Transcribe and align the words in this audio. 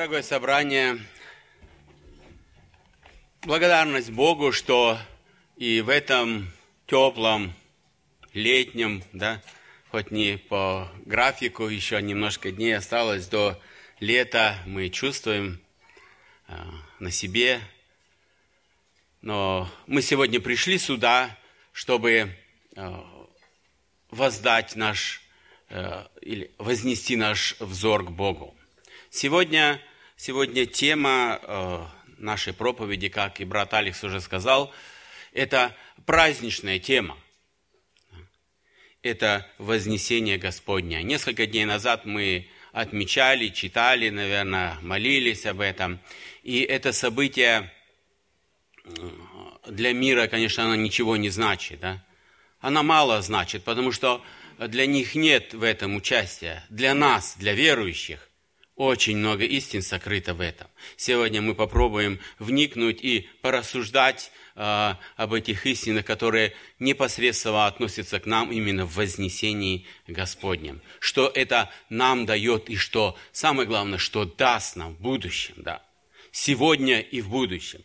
Дорогое 0.00 0.22
собрание, 0.22 0.98
благодарность 3.42 4.10
Богу, 4.10 4.50
что 4.50 4.98
и 5.58 5.82
в 5.82 5.90
этом 5.90 6.50
теплом, 6.86 7.52
летнем, 8.32 9.04
да, 9.12 9.42
хоть 9.90 10.10
не 10.10 10.38
по 10.38 10.90
графику, 11.04 11.66
еще 11.66 12.00
немножко 12.00 12.50
дней 12.50 12.78
осталось 12.78 13.26
до 13.26 13.60
лета, 14.00 14.56
мы 14.64 14.88
чувствуем 14.88 15.60
э, 16.48 16.54
на 16.98 17.10
себе. 17.10 17.60
Но 19.20 19.70
мы 19.86 20.00
сегодня 20.00 20.40
пришли 20.40 20.78
сюда, 20.78 21.36
чтобы 21.72 22.34
э, 22.74 23.00
воздать 24.10 24.76
наш 24.76 25.20
э, 25.68 26.06
или 26.22 26.50
вознести 26.56 27.16
наш 27.16 27.54
взор 27.60 28.06
к 28.06 28.10
Богу. 28.10 28.56
Сегодня, 29.10 29.82
сегодня 30.20 30.66
тема 30.66 31.40
э, 31.42 31.86
нашей 32.18 32.52
проповеди, 32.52 33.08
как 33.08 33.40
и 33.40 33.46
брат 33.46 33.72
Алекс 33.72 34.04
уже 34.04 34.20
сказал, 34.20 34.70
это 35.32 35.74
праздничная 36.04 36.78
тема. 36.78 37.16
Это 39.02 39.46
вознесение 39.56 40.36
Господня. 40.36 41.02
Несколько 41.02 41.46
дней 41.46 41.64
назад 41.64 42.04
мы 42.04 42.48
отмечали, 42.72 43.48
читали, 43.48 44.10
наверное, 44.10 44.76
молились 44.82 45.46
об 45.46 45.62
этом. 45.62 45.98
И 46.42 46.60
это 46.60 46.92
событие 46.92 47.72
для 49.66 49.94
мира, 49.94 50.26
конечно, 50.26 50.64
оно 50.64 50.74
ничего 50.74 51.16
не 51.16 51.30
значит. 51.30 51.80
Да? 51.80 52.04
Оно 52.60 52.82
мало 52.82 53.22
значит, 53.22 53.64
потому 53.64 53.90
что 53.90 54.22
для 54.58 54.84
них 54.84 55.14
нет 55.14 55.54
в 55.54 55.62
этом 55.62 55.96
участия. 55.96 56.62
Для 56.68 56.92
нас, 56.94 57.36
для 57.38 57.54
верующих, 57.54 58.29
очень 58.80 59.18
много 59.18 59.44
истин 59.44 59.82
сокрыто 59.82 60.32
в 60.32 60.40
этом. 60.40 60.66
Сегодня 60.96 61.42
мы 61.42 61.54
попробуем 61.54 62.18
вникнуть 62.38 63.04
и 63.04 63.28
порассуждать 63.42 64.32
э, 64.56 64.94
об 65.16 65.34
этих 65.34 65.66
истинах, 65.66 66.06
которые 66.06 66.54
непосредственно 66.78 67.66
относятся 67.66 68.18
к 68.20 68.24
нам 68.24 68.50
именно 68.50 68.86
в 68.86 68.94
вознесении 68.94 69.86
Господнем. 70.06 70.80
Что 70.98 71.30
это 71.34 71.70
нам 71.90 72.24
дает 72.24 72.70
и 72.70 72.76
что, 72.76 73.18
самое 73.32 73.68
главное, 73.68 73.98
что 73.98 74.24
даст 74.24 74.76
нам 74.76 74.94
в 74.94 75.00
будущем, 75.02 75.56
да. 75.58 75.82
Сегодня 76.32 77.00
и 77.00 77.20
в 77.20 77.28
будущем. 77.28 77.84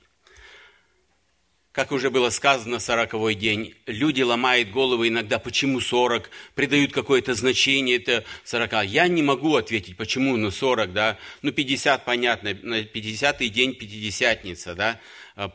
Как 1.76 1.92
уже 1.92 2.10
было 2.10 2.30
сказано, 2.30 2.80
сороковой 2.80 3.36
день. 3.36 3.74
Люди 3.86 4.22
ломают 4.22 4.70
головы 4.70 5.10
иногда, 5.10 5.40
почему 5.40 5.82
40, 5.82 6.30
придают 6.54 6.94
какое-то 6.94 7.34
значение 7.34 7.98
это 7.98 8.24
40. 8.46 8.86
Я 8.86 9.10
не 9.10 9.22
могу 9.22 9.58
ответить, 9.58 9.98
почему? 9.98 10.38
Ну 10.38 10.52
40, 10.52 10.94
да, 10.94 11.18
ну 11.42 11.52
50, 11.52 12.06
понятно, 12.06 12.48
50-й 12.48 13.50
день 13.50 13.76
Пятидесятница, 13.76 14.74
да, 14.74 15.02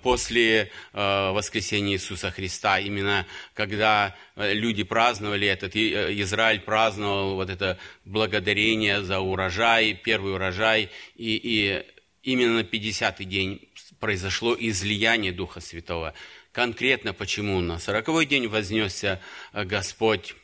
после 0.03 0.71
э, 0.93 1.31
воскресения 1.31 1.95
Иисуса 1.95 2.31
Христа, 2.31 2.79
именно 2.79 3.25
когда 3.55 4.15
э, 4.37 4.53
люди 4.53 4.83
праздновали 4.83 5.49
этот, 5.49 5.75
э, 5.75 6.13
Израиль 6.21 6.61
праздновал 6.61 7.37
вот 7.37 7.49
это 7.49 7.79
благодарение 8.05 9.03
за 9.03 9.21
урожай, 9.21 9.95
первый 9.95 10.35
урожай, 10.35 10.91
и, 11.17 11.41
и 11.43 11.83
именно 12.23 12.57
на 12.57 12.61
50-й 12.61 13.25
день 13.25 13.70
произошло 14.01 14.57
излияние 14.59 15.31
Духа 15.31 15.61
Святого. 15.61 16.15
Конкретно 16.53 17.13
почему 17.13 17.61
на 17.61 17.79
сороковой 17.79 18.27
день 18.27 18.49
вознесся 18.49 19.21
э, 19.53 19.65
Господь 19.65 20.35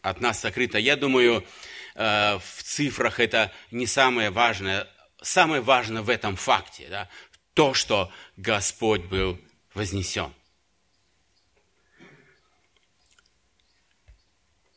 от 0.00 0.20
нас 0.20 0.40
сокрыто. 0.40 0.78
Я 0.78 0.96
думаю, 0.96 1.44
э, 1.96 2.38
в 2.38 2.62
цифрах 2.62 3.20
это 3.20 3.52
не 3.70 3.86
самое 3.86 4.30
важное. 4.30 4.88
Самое 5.20 5.60
важное 5.60 6.00
в 6.00 6.08
этом 6.08 6.36
факте, 6.36 6.86
да, 6.88 7.10
то, 7.52 7.74
что 7.74 8.10
Господь 8.38 9.02
был 9.02 9.38
вознесен. 9.74 10.32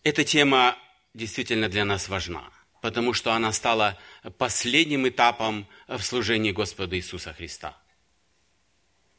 Эта 0.03 0.25
тема 0.25 0.78
действительно 1.13 1.69
для 1.69 1.85
нас 1.85 2.09
важна, 2.09 2.50
потому 2.81 3.13
что 3.13 3.31
она 3.31 3.53
стала 3.53 3.97
последним 4.38 5.07
этапом 5.07 5.66
в 5.88 6.01
служении 6.01 6.51
Господа 6.51 6.97
Иисуса 6.97 7.31
Христа 7.31 7.78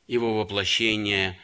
его 0.06 0.38
воплощение, 0.38 1.38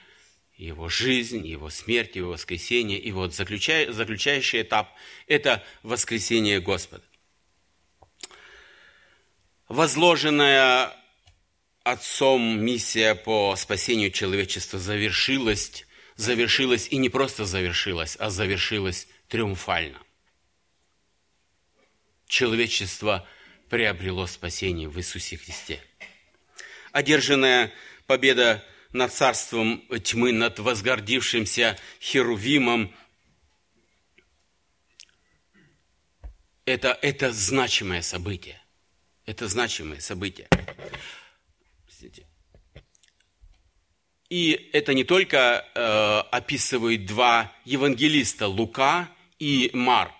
его 0.56 0.88
жизнь, 0.88 1.46
его 1.46 1.70
смерть, 1.70 2.16
его 2.16 2.30
воскресение. 2.32 2.98
И 2.98 3.12
вот 3.12 3.34
заключай, 3.34 3.90
заключающий 3.92 4.62
этап– 4.62 4.94
это 5.26 5.64
воскресение 5.82 6.60
Господа. 6.60 7.04
Возложенная 9.68 10.96
Отцом 11.82 12.62
миссия 12.62 13.14
по 13.14 13.56
спасению 13.56 14.10
человечества 14.10 14.78
завершилась, 14.78 15.86
завершилась 16.14 16.88
и 16.90 16.98
не 16.98 17.08
просто 17.08 17.46
завершилась, 17.46 18.16
а 18.18 18.28
завершилась 18.28 19.08
триумфально. 19.28 19.98
Человечество 22.26 23.26
приобрело 23.70 24.26
спасение 24.26 24.90
в 24.90 24.98
Иисусе 24.98 25.38
Христе. 25.38 25.82
Одержанная 26.92 27.72
победа 28.10 28.64
над 28.92 29.12
царством 29.12 29.86
тьмы, 30.02 30.32
над 30.32 30.58
возгордившимся 30.58 31.78
Херувимом. 32.00 32.92
Это, 36.64 36.98
это 37.00 37.32
значимое 37.32 38.02
событие. 38.02 38.60
Это 39.26 39.46
значимое 39.46 40.00
событие. 40.00 40.48
И 44.28 44.70
это 44.72 44.92
не 44.92 45.04
только 45.04 45.64
э, 45.72 45.80
описывают 46.32 47.06
два 47.06 47.52
евангелиста, 47.64 48.48
Лука 48.48 49.08
и 49.38 49.70
Марк 49.72 50.19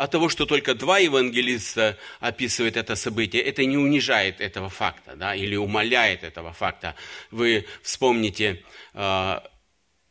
от 0.00 0.10
того, 0.12 0.30
что 0.30 0.46
только 0.46 0.74
два 0.74 0.98
евангелиста 0.98 1.98
описывают 2.20 2.78
это 2.78 2.96
событие, 2.96 3.42
это 3.42 3.66
не 3.66 3.76
унижает 3.76 4.40
этого 4.40 4.70
факта, 4.70 5.14
да, 5.14 5.34
или 5.34 5.56
умаляет 5.56 6.24
этого 6.24 6.54
факта. 6.54 6.94
Вы 7.30 7.66
вспомните, 7.82 8.64
э, 8.94 9.40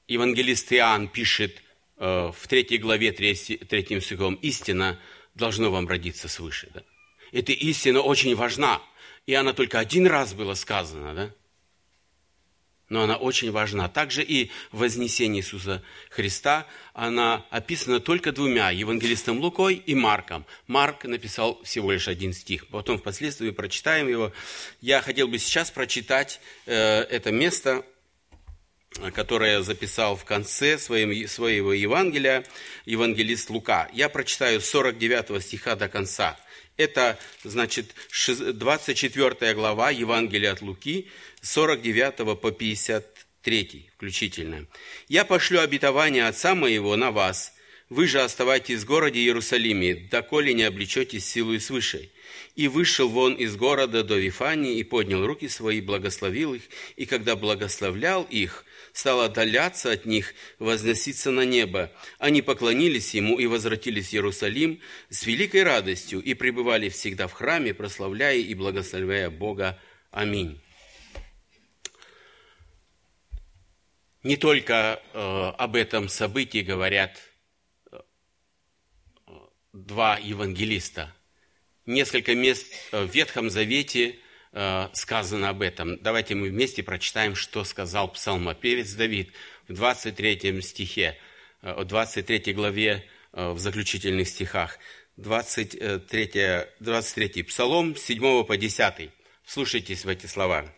евангелист 0.07 0.73
Иоанн 0.73 1.07
пишет 1.07 1.63
э, 1.97 2.31
в 2.31 2.47
третьей 2.47 2.77
главе, 2.77 3.11
третьим 3.11 3.99
стихом, 3.99 4.35
«Истина 4.35 4.99
должно 5.33 5.71
вам 5.71 5.87
родиться 5.87 6.29
свыше». 6.29 6.69
Да? 6.71 6.83
Эта 7.31 7.51
истина 7.51 8.01
очень 8.01 8.35
важна, 8.35 8.83
и 9.25 9.33
она 9.33 9.53
только 9.53 9.79
один 9.79 10.05
раз 10.05 10.35
была 10.35 10.53
сказана, 10.53 11.15
да? 11.15 11.31
Но 12.89 13.03
она 13.03 13.15
очень 13.15 13.51
важна. 13.51 13.87
Также 13.87 14.23
и 14.23 14.51
вознесение 14.71 15.41
Иисуса 15.41 15.81
Христа, 16.09 16.67
она 16.93 17.45
описана 17.49 17.99
только 17.99 18.31
двумя, 18.31 18.71
евангелистом 18.71 19.39
Лукой 19.39 19.75
и 19.75 19.95
Марком. 19.95 20.45
Марк 20.67 21.05
написал 21.05 21.61
всего 21.63 21.91
лишь 21.91 22.07
один 22.07 22.33
стих, 22.33 22.67
потом 22.67 22.97
впоследствии 22.97 23.51
прочитаем 23.51 24.07
его. 24.07 24.33
Я 24.81 25.01
хотел 25.01 25.27
бы 25.27 25.37
сейчас 25.37 25.71
прочитать 25.71 26.41
э, 26.65 27.01
это 27.03 27.31
место, 27.31 27.85
которое 29.13 29.61
записал 29.61 30.15
в 30.15 30.25
конце 30.25 30.77
своим, 30.77 31.27
своего 31.27 31.73
Евангелия, 31.73 32.43
евангелист 32.85 33.49
Лука. 33.49 33.87
Я 33.93 34.09
прочитаю 34.09 34.61
с 34.61 34.69
49 34.69 35.43
стиха 35.43 35.75
до 35.75 35.87
конца. 35.87 36.37
Это, 36.79 37.19
значит, 37.43 37.93
24 38.53 39.53
глава 39.53 39.91
Евангелия 39.91 40.53
от 40.53 40.61
Луки, 40.61 41.09
49 41.41 42.39
по 42.39 42.51
53 42.51 43.89
включительно. 43.97 44.65
«Я 45.09 45.25
пошлю 45.25 45.59
обетование 45.59 46.25
Отца 46.25 46.55
моего 46.55 46.95
на 46.95 47.11
вас. 47.11 47.53
Вы 47.89 48.07
же 48.07 48.21
оставайтесь 48.21 48.83
в 48.83 48.85
городе 48.85 49.19
Иерусалиме, 49.19 50.07
доколе 50.09 50.53
не 50.53 50.63
облечетесь 50.63 51.25
силой 51.25 51.59
свыше». 51.59 52.11
И 52.55 52.69
вышел 52.69 53.09
вон 53.09 53.33
из 53.33 53.57
города 53.57 54.01
до 54.05 54.17
Вифании 54.17 54.77
и 54.77 54.83
поднял 54.83 55.25
руки 55.25 55.49
свои, 55.49 55.81
благословил 55.81 56.53
их, 56.53 56.61
и 56.95 57.05
когда 57.05 57.35
благословлял 57.35 58.23
их, 58.23 58.63
стал 58.99 59.21
отдаляться 59.21 59.91
от 59.91 60.05
них, 60.05 60.33
возноситься 60.59 61.31
на 61.31 61.45
небо. 61.45 61.89
Они 62.17 62.41
поклонились 62.41 63.13
ему 63.13 63.39
и 63.39 63.47
возвратились 63.47 64.09
в 64.09 64.13
Иерусалим 64.13 64.81
с 65.09 65.25
великой 65.25 65.63
радостью 65.63 66.21
и 66.21 66.33
пребывали 66.33 66.89
всегда 66.89 67.27
в 67.27 67.31
храме, 67.31 67.73
прославляя 67.73 68.35
и 68.35 68.53
благословляя 68.53 69.29
Бога. 69.29 69.79
Аминь. 70.11 70.59
Не 74.23 74.35
только 74.35 75.01
э, 75.13 75.53
об 75.57 75.77
этом 75.77 76.09
событии 76.09 76.59
говорят 76.59 77.17
э, 77.93 77.99
два 79.71 80.17
евангелиста. 80.17 81.15
Несколько 81.85 82.35
мест 82.35 82.67
в 82.91 83.05
Ветхом 83.05 83.49
Завете 83.49 84.09
э, 84.09 84.15
сказано 84.51 85.49
об 85.49 85.61
этом. 85.61 85.97
Давайте 86.01 86.35
мы 86.35 86.49
вместе 86.49 86.81
прочитаем, 86.81 87.35
что 87.35 87.63
сказал 87.63 88.11
псалмопевец 88.11 88.93
Давид 88.93 89.31
в 89.67 89.73
23 89.73 90.61
стихе, 90.61 91.17
э, 91.61 91.73
в 91.81 91.85
23 91.85 92.53
главе, 92.53 93.05
э, 93.33 93.51
в 93.51 93.59
заключительных 93.59 94.27
стихах. 94.27 94.79
23, 95.17 96.67
23 96.79 97.43
Псалом, 97.43 97.95
7 97.95 98.43
по 98.43 98.57
10. 98.57 99.11
Слушайтесь 99.45 100.05
в 100.05 100.09
эти 100.09 100.25
слова. 100.25 100.73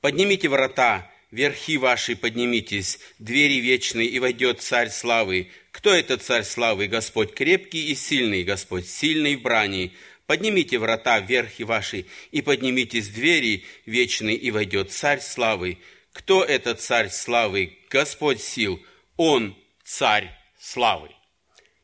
«Поднимите 0.00 0.48
врата, 0.48 1.10
верхи 1.30 1.76
ваши 1.76 2.16
поднимитесь, 2.16 2.98
двери 3.18 3.60
вечные, 3.60 4.08
и 4.08 4.18
войдет 4.18 4.62
царь 4.62 4.90
славы. 4.90 5.50
Кто 5.70 5.92
этот 5.92 6.22
царь 6.22 6.44
славы? 6.44 6.86
Господь 6.86 7.34
крепкий 7.34 7.90
и 7.90 7.94
сильный, 7.94 8.42
Господь 8.42 8.88
сильный 8.88 9.36
в 9.36 9.42
брани. 9.42 9.92
Поднимите 10.28 10.78
врата, 10.78 11.20
верхи 11.20 11.62
ваши, 11.62 12.04
и 12.32 12.42
поднимитесь 12.42 13.08
двери 13.08 13.64
вечные, 13.86 14.36
и 14.36 14.50
войдет 14.50 14.92
царь 14.92 15.20
славы. 15.20 15.78
Кто 16.12 16.44
этот 16.44 16.82
царь 16.82 17.08
славы? 17.08 17.78
Господь 17.88 18.42
сил. 18.42 18.78
Он 19.16 19.56
царь 19.82 20.30
славы. 20.60 21.08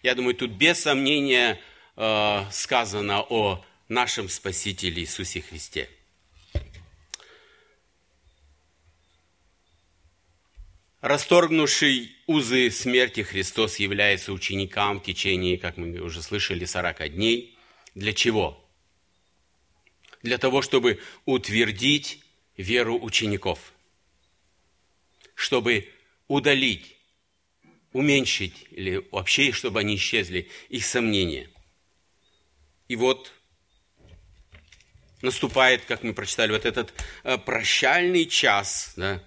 Я 0.03 0.15
думаю, 0.15 0.35
тут 0.35 0.51
без 0.51 0.79
сомнения 0.79 1.59
э, 1.97 2.45
сказано 2.53 3.23
о 3.23 3.65
нашем 3.89 4.29
Спасителе 4.29 5.01
Иисусе 5.01 5.41
Христе. 5.41 5.89
Расторгнувший 11.01 12.15
узы 12.27 12.71
смерти 12.71 13.23
Христос 13.23 13.77
является 13.79 14.35
ученикам 14.35 15.01
в 15.01 15.03
течение, 15.03 15.57
как 15.57 15.79
мы 15.79 15.99
уже 16.01 16.21
слышали, 16.21 16.67
40 16.67 17.15
дней. 17.15 17.54
Для 17.95 18.13
чего? 18.13 18.61
Для 20.23 20.39
того, 20.39 20.63
чтобы 20.63 21.01
утвердить 21.27 22.23
веру 22.57 22.99
учеников, 22.99 23.73
чтобы 25.35 25.89
удалить, 26.29 26.97
уменьшить 27.93 28.67
или 28.71 29.07
вообще, 29.13 29.53
чтобы 29.53 29.81
они 29.81 29.97
исчезли, 29.97 30.49
их 30.69 30.85
сомнения. 30.87 31.51
И 32.89 32.97
вот 32.97 33.33
наступает, 35.23 35.85
как 35.85 36.03
мы 36.03 36.15
прочитали, 36.15 36.53
вот 36.53 36.65
этот 36.65 36.93
э, 37.23 37.39
прощальный 37.39 38.27
час, 38.27 38.95
да, 38.97 39.23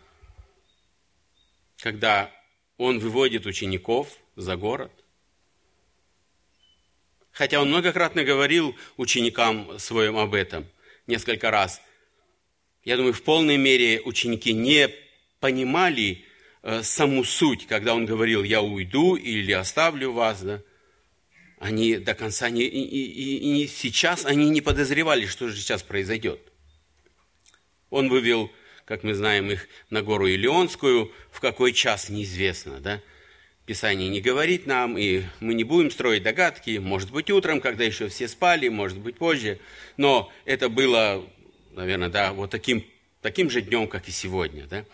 когда 1.77 2.31
он 2.77 2.99
выводит 2.99 3.45
учеников 3.45 4.17
за 4.35 4.55
город. 4.55 4.91
Хотя 7.37 7.61
он 7.61 7.67
многократно 7.67 8.23
говорил 8.23 8.75
ученикам 8.97 9.77
своим 9.77 10.17
об 10.17 10.33
этом, 10.33 10.65
несколько 11.05 11.51
раз. 11.51 11.79
Я 12.83 12.97
думаю, 12.97 13.13
в 13.13 13.21
полной 13.21 13.57
мере 13.57 14.01
ученики 14.01 14.53
не 14.53 14.89
понимали 15.39 16.25
э, 16.63 16.81
саму 16.81 17.23
суть, 17.23 17.67
когда 17.67 17.93
он 17.93 18.07
говорил, 18.07 18.41
я 18.41 18.63
уйду 18.63 19.15
или 19.15 19.51
оставлю 19.51 20.13
вас. 20.13 20.41
Да? 20.41 20.63
Они 21.59 21.97
до 21.97 22.15
конца 22.15 22.49
не, 22.49 22.63
и, 22.63 22.81
и, 22.81 23.63
и 23.63 23.67
сейчас 23.67 24.25
они 24.25 24.49
не 24.49 24.61
подозревали, 24.61 25.27
что 25.27 25.47
же 25.47 25.57
сейчас 25.57 25.83
произойдет. 25.83 26.39
Он 27.91 28.09
вывел 28.09 28.49
как 28.87 29.03
мы 29.03 29.13
знаем 29.13 29.51
их, 29.51 29.67
на 29.89 30.01
гору 30.01 30.27
Илионскую, 30.27 31.11
в 31.29 31.41
какой 31.41 31.73
час 31.73 32.07
неизвестно, 32.09 32.79
да? 32.79 33.01
Писание 33.67 34.07
не 34.07 34.21
говорит 34.21 34.65
нам, 34.65 34.97
и 34.97 35.23
мы 35.41 35.53
не 35.53 35.65
будем 35.65 35.91
строить 35.91 36.23
догадки, 36.23 36.77
может 36.77 37.11
быть, 37.11 37.29
утром, 37.29 37.59
когда 37.59 37.83
еще 37.83 38.07
все 38.07 38.29
спали, 38.29 38.69
может 38.69 38.97
быть, 38.97 39.17
позже, 39.17 39.59
но 39.97 40.31
это 40.45 40.69
было, 40.69 41.29
наверное, 41.73 42.07
да, 42.07 42.31
вот 42.31 42.49
таким, 42.49 42.87
таким 43.21 43.49
же 43.49 43.61
днем, 43.61 43.89
как 43.89 44.07
и 44.07 44.11
сегодня, 44.11 44.67
да? 44.67 44.85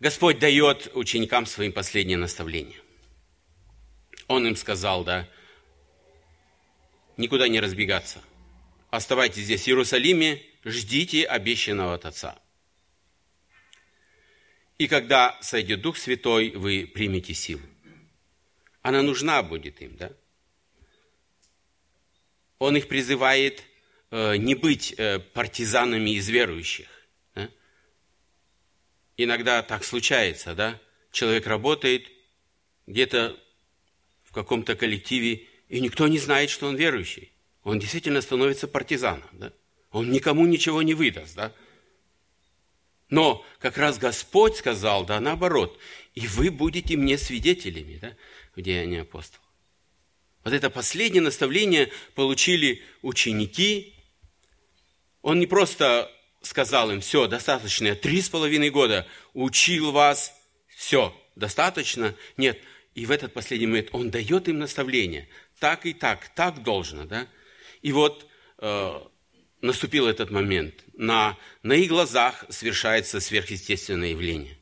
Господь 0.00 0.38
дает 0.38 0.90
ученикам 0.94 1.44
своим 1.44 1.72
последнее 1.72 2.16
наставление. 2.16 2.80
Он 4.26 4.46
им 4.46 4.56
сказал, 4.56 5.04
да, 5.04 5.28
никуда 7.18 7.48
не 7.48 7.60
разбегаться. 7.60 8.22
Оставайтесь 8.88 9.42
здесь 9.42 9.64
в 9.64 9.68
Иерусалиме, 9.68 10.40
ждите 10.64 11.24
обещанного 11.24 11.92
от 11.96 12.06
Отца. 12.06 12.38
И 14.82 14.88
когда 14.88 15.38
сойдет 15.40 15.80
Дух 15.80 15.96
Святой, 15.96 16.50
вы 16.50 16.90
примете 16.92 17.34
силу. 17.34 17.62
Она 18.80 19.00
нужна 19.02 19.40
будет 19.44 19.80
им, 19.80 19.94
да? 19.94 20.10
Он 22.58 22.76
их 22.76 22.88
призывает 22.88 23.62
э, 24.10 24.38
не 24.38 24.56
быть 24.56 24.92
э, 24.98 25.20
партизанами 25.20 26.10
из 26.10 26.28
верующих. 26.28 26.88
Да? 27.36 27.48
Иногда 29.16 29.62
так 29.62 29.84
случается, 29.84 30.56
да? 30.56 30.80
Человек 31.12 31.46
работает 31.46 32.10
где-то 32.88 33.38
в 34.24 34.32
каком-то 34.32 34.74
коллективе, 34.74 35.46
и 35.68 35.78
никто 35.78 36.08
не 36.08 36.18
знает, 36.18 36.50
что 36.50 36.66
он 36.66 36.74
верующий. 36.74 37.30
Он 37.62 37.78
действительно 37.78 38.20
становится 38.20 38.66
партизаном, 38.66 39.30
да? 39.30 39.52
Он 39.92 40.10
никому 40.10 40.44
ничего 40.44 40.82
не 40.82 40.94
выдаст, 40.94 41.36
да? 41.36 41.52
Но 43.12 43.44
как 43.58 43.76
раз 43.76 43.98
Господь 43.98 44.56
сказал, 44.56 45.04
да, 45.04 45.20
наоборот, 45.20 45.78
и 46.14 46.26
вы 46.26 46.50
будете 46.50 46.96
мне 46.96 47.18
свидетелями, 47.18 47.98
да, 48.00 48.16
в 48.56 48.62
Деянии 48.62 49.00
апостолов. 49.00 49.46
Вот 50.42 50.54
это 50.54 50.70
последнее 50.70 51.20
наставление 51.20 51.92
получили 52.14 52.80
ученики. 53.02 53.94
Он 55.20 55.38
не 55.38 55.46
просто 55.46 56.10
сказал 56.40 56.90
им, 56.90 57.02
все, 57.02 57.26
достаточно, 57.26 57.88
я 57.88 57.94
три 57.94 58.22
с 58.22 58.30
половиной 58.30 58.70
года 58.70 59.06
учил 59.34 59.92
вас, 59.92 60.32
все, 60.74 61.14
достаточно. 61.36 62.14
Нет, 62.38 62.58
и 62.94 63.04
в 63.04 63.10
этот 63.10 63.34
последний 63.34 63.66
момент 63.66 63.90
он 63.92 64.08
дает 64.08 64.48
им 64.48 64.58
наставление, 64.58 65.28
так 65.58 65.84
и 65.84 65.92
так, 65.92 66.30
так 66.34 66.62
должно, 66.62 67.04
да. 67.04 67.28
И 67.82 67.92
вот 67.92 68.26
э, 68.56 69.00
наступил 69.62 70.06
этот 70.06 70.30
момент. 70.30 70.74
На, 70.94 71.38
на 71.62 71.72
их 71.72 71.88
глазах 71.88 72.44
совершается 72.50 73.20
сверхъестественное 73.20 74.10
явление. 74.10 74.58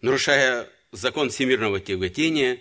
Нарушая 0.00 0.68
закон 0.92 1.30
всемирного 1.30 1.80
тяготения, 1.80 2.60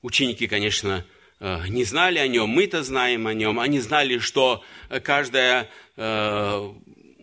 ученики, 0.00 0.48
конечно, 0.48 1.06
э, 1.38 1.68
не 1.68 1.84
знали 1.84 2.18
о 2.18 2.26
нем, 2.26 2.48
мы-то 2.48 2.82
знаем 2.82 3.26
о 3.26 3.34
нем. 3.34 3.60
Они 3.60 3.78
знали, 3.78 4.18
что 4.18 4.64
каждая 5.04 5.68
э, 5.96 6.72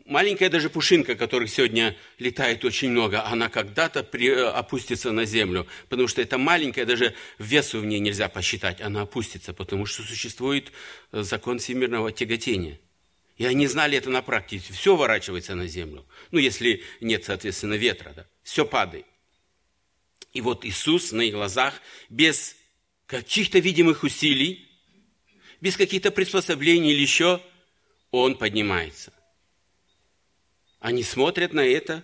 маленькая 0.10 0.50
даже 0.50 0.70
пушинка, 0.70 1.16
которых 1.16 1.50
сегодня 1.50 1.96
летает 2.18 2.66
очень 2.66 2.90
много, 2.90 3.26
она 3.26 3.48
когда-то 3.48 4.04
при, 4.04 4.30
э, 4.30 4.48
опустится 4.48 5.12
на 5.12 5.26
землю, 5.26 5.68
потому 5.88 6.08
что 6.08 6.22
это 6.22 6.38
маленькая, 6.38 6.86
даже 6.86 7.14
весу 7.38 7.80
в 7.80 7.86
ней 7.86 8.00
нельзя 8.00 8.28
посчитать, 8.28 8.82
она 8.82 9.02
опустится, 9.02 9.54
потому 9.54 9.86
что 9.86 10.04
существует 10.04 10.72
э, 11.12 11.22
закон 11.24 11.60
всемирного 11.60 12.12
тяготения. 12.12 12.80
И 13.38 13.46
они 13.46 13.68
знали 13.68 13.98
это 13.98 14.10
на 14.10 14.22
практике. 14.22 14.74
Все 14.74 14.98
ворачивается 14.98 15.56
на 15.56 15.66
землю. 15.66 16.06
Ну, 16.32 16.40
если 16.40 16.84
нет, 17.00 17.24
соответственно, 17.24 17.76
ветра. 17.76 18.12
Да? 18.14 18.26
Все 18.44 18.66
падает. 18.66 19.06
И 20.34 20.42
вот 20.42 20.66
Иисус 20.66 21.14
на 21.14 21.22
их 21.22 21.34
глазах 21.34 21.74
без 22.10 22.58
каких-то 23.06 23.60
видимых 23.60 24.04
усилий, 24.04 24.68
без 25.62 25.78
каких-то 25.78 26.12
приспособлений 26.12 26.92
или 26.92 27.02
еще, 27.02 27.42
Он 28.12 28.36
поднимается. 28.36 29.14
Они 30.80 31.04
смотрят 31.04 31.54
на 31.54 31.66
это. 31.66 32.04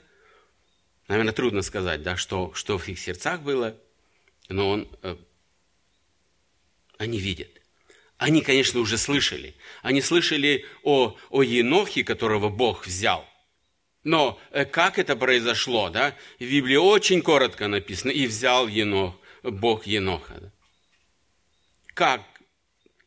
Наверное, 1.07 1.33
трудно 1.33 1.61
сказать, 1.61 2.01
да, 2.01 2.17
что, 2.17 2.53
что 2.53 2.77
в 2.77 2.87
их 2.89 2.99
сердцах 2.99 3.41
было, 3.41 3.77
но 4.49 4.69
он, 4.69 4.89
э, 5.03 5.15
они 6.97 7.19
видят. 7.19 7.49
Они, 8.17 8.41
конечно, 8.41 8.79
уже 8.79 8.97
слышали. 8.97 9.55
Они 9.81 10.01
слышали 10.01 10.65
о, 10.83 11.17
о 11.29 11.43
Енохе, 11.43 12.03
которого 12.03 12.49
Бог 12.49 12.87
взял. 12.87 13.27
Но 14.03 14.39
э, 14.51 14.65
как 14.65 14.97
это 14.97 15.15
произошло, 15.15 15.89
да? 15.89 16.15
В 16.39 16.43
Библии 16.43 16.75
очень 16.75 17.21
коротко 17.21 17.67
написано, 17.67 18.11
и 18.11 18.25
взял 18.25 18.67
Енох, 18.67 19.15
Бог 19.43 19.85
Еноха. 19.85 20.39
Да? 20.39 20.51
Как? 21.93 22.21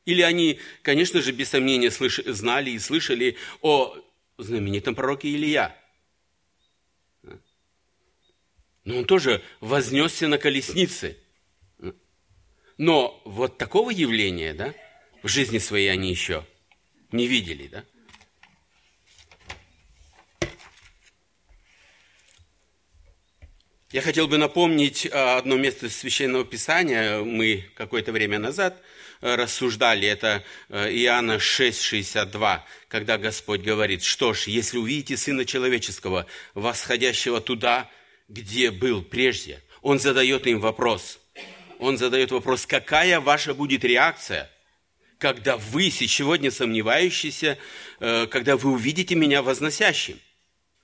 Или 0.05 0.23
они, 0.23 0.61
конечно 0.83 1.21
же, 1.21 1.33
без 1.33 1.51
сомнения 1.51 1.91
слыш... 1.91 2.21
знали 2.25 2.71
и 2.71 2.79
слышали 2.79 3.37
о 3.61 3.97
знаменитом 4.39 4.95
пророке 4.95 5.29
Илия. 5.29 5.77
Но 8.85 8.99
он 8.99 9.05
тоже 9.05 9.43
вознесся 9.61 10.29
на 10.29 10.39
колеснице. 10.39 11.19
Но 12.79 13.21
вот 13.25 13.59
такого 13.59 13.91
явления, 13.91 14.55
да, 14.55 14.73
в 15.23 15.29
жизни 15.29 15.59
своей 15.59 15.91
они 15.91 16.11
еще 16.11 16.47
не 17.11 17.27
видели, 17.27 17.67
да? 17.67 17.85
Я 23.91 24.03
хотел 24.03 24.29
бы 24.29 24.37
напомнить 24.37 25.07
одно 25.07 25.57
место 25.57 25.89
Священного 25.89 26.45
Писания. 26.45 27.21
Мы 27.21 27.71
какое-то 27.75 28.13
время 28.13 28.39
назад 28.39 28.83
рассуждали, 29.21 30.07
это 30.07 30.45
э, 30.69 30.91
Иоанна 30.93 31.37
6,62, 31.37 32.61
когда 32.89 33.19
Господь 33.19 33.63
говорит, 33.63 34.03
что 34.03 34.35
ж, 34.35 34.49
если 34.49 34.79
увидите 34.79 35.17
Сына 35.17 35.45
Человеческого, 35.45 36.27
восходящего 36.55 37.41
туда, 37.41 37.91
где 38.29 38.71
был 38.71 39.03
прежде, 39.03 39.63
Он 39.83 39.99
задает 39.99 40.47
им 40.47 40.61
вопрос, 40.61 41.19
он 41.79 41.97
задает 41.97 42.31
вопрос, 42.33 42.67
какая 42.67 43.21
ваша 43.21 43.55
будет 43.55 43.85
реакция, 43.85 44.51
когда 45.19 45.57
вы, 45.57 45.91
сегодня 45.91 46.51
сомневающиеся, 46.51 47.59
э, 48.01 48.27
когда 48.27 48.57
вы 48.57 48.73
увидите 48.73 49.15
меня 49.15 49.43
возносящим? 49.43 50.21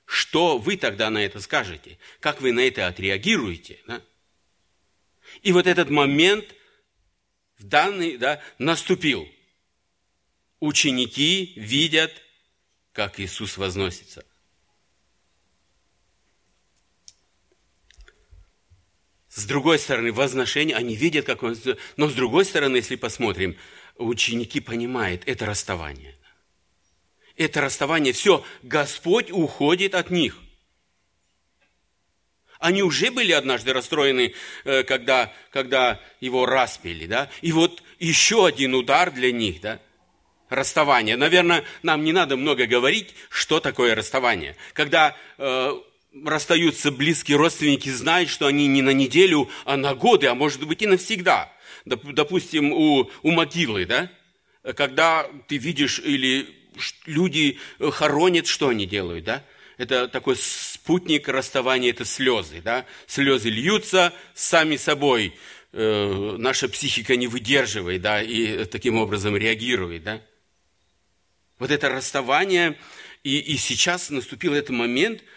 Что 0.06 0.58
вы 0.58 0.76
тогда 0.76 1.10
на 1.10 1.18
это 1.18 1.40
скажете? 1.40 1.98
Как 2.20 2.40
вы 2.40 2.52
на 2.52 2.60
это 2.60 2.86
отреагируете? 2.86 3.78
Да? 3.86 4.02
И 5.42 5.52
вот 5.52 5.66
этот 5.66 5.90
момент 5.90 6.54
в 7.58 7.64
данный 7.64 8.16
да, 8.16 8.40
наступил. 8.58 9.28
Ученики 10.60 11.52
видят, 11.56 12.12
как 12.92 13.20
Иисус 13.20 13.56
возносится. 13.56 14.24
С 19.28 19.46
другой 19.46 19.80
стороны, 19.80 20.12
возношение, 20.12 20.76
они 20.76 20.94
видят, 20.94 21.26
как 21.26 21.42
он... 21.42 21.56
Но 21.96 22.08
с 22.08 22.14
другой 22.14 22.44
стороны, 22.44 22.76
если 22.76 22.94
посмотрим, 22.94 23.56
ученики 23.96 24.60
понимают, 24.60 25.22
это 25.26 25.44
расставание. 25.44 26.16
Это 27.36 27.60
расставание, 27.60 28.12
все, 28.12 28.44
Господь 28.62 29.32
уходит 29.32 29.96
от 29.96 30.10
них. 30.10 30.38
Они 32.64 32.82
уже 32.82 33.10
были 33.10 33.32
однажды 33.32 33.74
расстроены, 33.74 34.32
э, 34.64 34.84
когда, 34.84 35.30
когда 35.50 36.00
его 36.20 36.46
распили, 36.46 37.04
да? 37.04 37.28
И 37.42 37.52
вот 37.52 37.82
еще 37.98 38.46
один 38.46 38.74
удар 38.74 39.10
для 39.10 39.32
них, 39.32 39.60
да? 39.60 39.80
Расставание. 40.48 41.18
Наверное, 41.18 41.64
нам 41.82 42.04
не 42.04 42.12
надо 42.12 42.38
много 42.38 42.64
говорить, 42.64 43.14
что 43.28 43.60
такое 43.60 43.94
расставание. 43.94 44.56
Когда 44.72 45.14
э, 45.36 45.74
расстаются 46.24 46.90
близкие 46.90 47.36
родственники, 47.36 47.90
знают, 47.90 48.30
что 48.30 48.46
они 48.46 48.66
не 48.66 48.80
на 48.80 48.94
неделю, 48.94 49.50
а 49.66 49.76
на 49.76 49.94
годы, 49.94 50.28
а 50.28 50.34
может 50.34 50.66
быть 50.66 50.80
и 50.80 50.86
навсегда. 50.86 51.52
Допустим, 51.84 52.72
у, 52.72 53.10
у 53.22 53.30
могилы, 53.30 53.84
да? 53.84 54.10
Когда 54.74 55.28
ты 55.48 55.58
видишь 55.58 55.98
или 55.98 56.48
люди 57.04 57.58
хоронят, 57.78 58.46
что 58.46 58.68
они 58.68 58.86
делают, 58.86 59.24
да? 59.24 59.44
Это 59.76 60.08
такой 60.08 60.36
спутник 60.36 61.28
расставания, 61.28 61.90
это 61.90 62.04
слезы, 62.04 62.60
да? 62.62 62.86
Слезы 63.06 63.48
льются 63.48 64.12
сами 64.34 64.76
собой, 64.76 65.34
э, 65.72 66.36
наша 66.38 66.68
психика 66.68 67.16
не 67.16 67.26
выдерживает, 67.26 68.02
да, 68.02 68.22
и 68.22 68.64
таким 68.64 68.96
образом 68.96 69.36
реагирует, 69.36 70.04
да? 70.04 70.22
Вот 71.58 71.70
это 71.70 71.88
расставание, 71.88 72.78
и, 73.22 73.38
и 73.38 73.56
сейчас 73.56 74.10
наступил 74.10 74.54
этот 74.54 74.70
момент– 74.70 75.22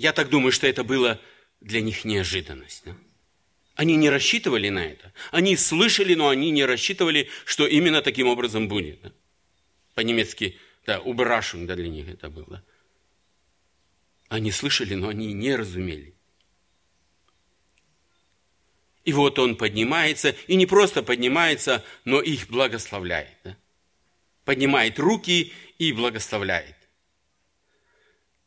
Я 0.00 0.14
так 0.14 0.30
думаю, 0.30 0.50
что 0.50 0.66
это 0.66 0.82
было 0.82 1.20
для 1.60 1.82
них 1.82 2.06
неожиданность. 2.06 2.84
Да? 2.86 2.96
Они 3.74 3.96
не 3.96 4.08
рассчитывали 4.08 4.70
на 4.70 4.78
это. 4.78 5.12
Они 5.30 5.58
слышали, 5.58 6.14
но 6.14 6.30
они 6.30 6.50
не 6.50 6.64
рассчитывали, 6.64 7.28
что 7.44 7.66
именно 7.66 8.00
таким 8.00 8.26
образом 8.26 8.66
будет. 8.66 9.02
Да? 9.02 9.12
По-немецки, 10.00 10.58
да, 10.86 10.98
убрашен, 10.98 11.66
да, 11.66 11.76
для 11.76 11.90
них 11.90 12.08
это 12.08 12.30
было. 12.30 12.64
Они 14.30 14.50
слышали, 14.50 14.94
но 14.94 15.10
они 15.10 15.34
не 15.34 15.54
разумели. 15.54 16.14
И 19.04 19.12
вот 19.12 19.38
он 19.38 19.56
поднимается, 19.56 20.34
и 20.46 20.56
не 20.56 20.64
просто 20.64 21.02
поднимается, 21.02 21.84
но 22.06 22.22
их 22.22 22.48
благословляет. 22.48 23.36
Да? 23.44 23.58
Поднимает 24.46 24.98
руки 24.98 25.52
и 25.76 25.92
благословляет. 25.92 26.76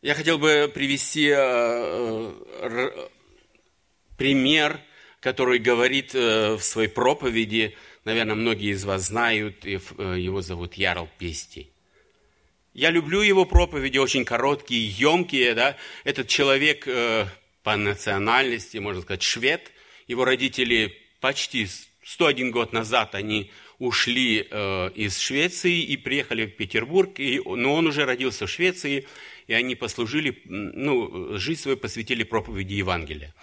Я 0.02 0.16
хотел 0.16 0.40
бы 0.40 0.72
привести 0.74 1.28
э, 1.28 2.34
э, 2.62 3.10
пример, 4.18 4.82
который 5.20 5.60
говорит 5.60 6.16
э, 6.16 6.56
в 6.56 6.64
своей 6.64 6.90
проповеди, 6.90 7.78
наверное, 8.06 8.36
многие 8.36 8.72
из 8.72 8.84
вас 8.84 9.08
знают, 9.08 9.66
его 9.66 10.42
зовут 10.42 10.76
Ярл 10.76 11.10
Пести. 11.18 11.70
Я 12.74 12.90
люблю 12.90 13.22
его 13.22 13.46
проповеди, 13.46 14.00
очень 14.00 14.26
короткие, 14.26 14.88
емкие. 14.88 15.54
Да? 15.54 15.78
Этот 16.04 16.28
человек 16.28 16.88
по 17.64 17.78
национальности, 17.78 18.78
можно 18.80 19.02
сказать, 19.02 19.22
швед. 19.22 19.72
Его 20.08 20.26
родители 20.26 20.98
почти 21.22 21.68
101 22.04 22.52
год 22.52 22.74
назад, 22.74 23.16
они 23.16 23.52
ушли 23.80 24.40
из 24.40 25.18
Швеции 25.20 25.82
и 25.82 25.98
приехали 25.98 26.46
в 26.46 26.56
Петербург, 26.56 27.20
и, 27.20 27.42
но 27.46 27.74
он 27.76 27.88
уже 27.88 28.06
родился 28.06 28.48
в 28.48 28.50
Швеции, 28.50 29.08
и 29.48 29.54
они 29.54 29.76
послужили, 29.76 30.42
ну, 30.46 31.38
жизнь 31.38 31.62
свою 31.62 31.78
посвятили 31.78 32.24
проповеди 32.24 32.74
Евангелия. 32.74 33.34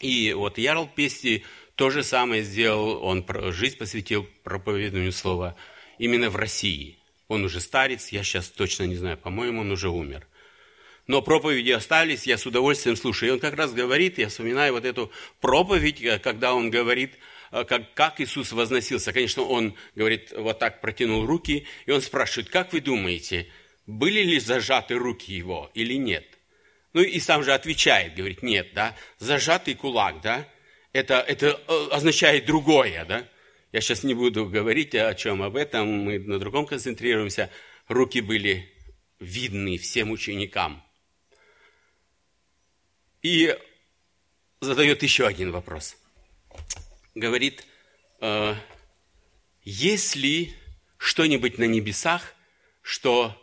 И 0.00 0.32
вот 0.32 0.58
Ярл 0.58 0.88
Пести 0.88 1.44
то 1.80 1.88
же 1.88 2.04
самое 2.04 2.42
сделал, 2.42 3.02
он 3.02 3.24
жизнь 3.52 3.78
посвятил 3.78 4.28
проповедованию 4.44 5.12
слова 5.12 5.56
именно 5.96 6.28
в 6.28 6.36
России. 6.36 6.98
Он 7.26 7.42
уже 7.42 7.58
старец, 7.58 8.08
я 8.08 8.22
сейчас 8.22 8.50
точно 8.50 8.82
не 8.82 8.96
знаю, 8.96 9.16
по-моему, 9.16 9.62
он 9.62 9.70
уже 9.70 9.88
умер. 9.88 10.26
Но 11.06 11.22
проповеди 11.22 11.70
остались, 11.70 12.26
я 12.26 12.36
с 12.36 12.44
удовольствием 12.44 12.96
слушаю. 12.96 13.30
И 13.30 13.32
он 13.32 13.40
как 13.40 13.54
раз 13.54 13.72
говорит, 13.72 14.18
я 14.18 14.28
вспоминаю 14.28 14.74
вот 14.74 14.84
эту 14.84 15.10
проповедь, 15.40 16.02
э, 16.02 16.18
когда 16.18 16.52
он 16.52 16.68
говорит, 16.68 17.14
э, 17.50 17.64
как, 17.64 17.94
как 17.94 18.20
Иисус 18.20 18.52
возносился. 18.52 19.14
Конечно, 19.14 19.44
он 19.44 19.74
говорит, 19.94 20.34
вот 20.36 20.58
так 20.58 20.82
протянул 20.82 21.24
руки, 21.24 21.66
и 21.86 21.90
он 21.92 22.02
спрашивает, 22.02 22.50
как 22.50 22.74
вы 22.74 22.82
думаете, 22.82 23.48
были 23.86 24.20
ли 24.20 24.38
зажаты 24.38 24.96
руки 24.96 25.32
его 25.32 25.70
или 25.72 25.94
нет. 25.94 26.26
Ну 26.92 27.00
и 27.00 27.18
сам 27.20 27.42
же 27.42 27.54
отвечает, 27.54 28.16
говорит, 28.16 28.42
нет, 28.42 28.74
да, 28.74 28.94
зажатый 29.18 29.74
кулак, 29.74 30.20
да, 30.20 30.46
это, 30.92 31.20
это 31.20 31.60
э, 31.68 31.88
означает 31.90 32.46
другое, 32.46 33.04
да. 33.04 33.28
Я 33.72 33.80
сейчас 33.80 34.02
не 34.02 34.14
буду 34.14 34.46
говорить 34.46 34.94
о 34.94 35.14
чем 35.14 35.42
об 35.42 35.56
этом, 35.56 35.88
мы 35.88 36.18
на 36.18 36.38
другом 36.38 36.66
концентрируемся. 36.66 37.50
Руки 37.86 38.20
были 38.20 38.72
видны 39.20 39.78
всем 39.78 40.10
ученикам. 40.10 40.82
И 43.22 43.56
задает 44.60 45.02
еще 45.02 45.26
один 45.26 45.52
вопрос. 45.52 45.96
Говорит, 47.14 47.66
э, 48.20 48.54
есть 49.62 50.16
ли 50.16 50.54
что-нибудь 50.96 51.58
на 51.58 51.64
небесах, 51.64 52.34
что 52.82 53.36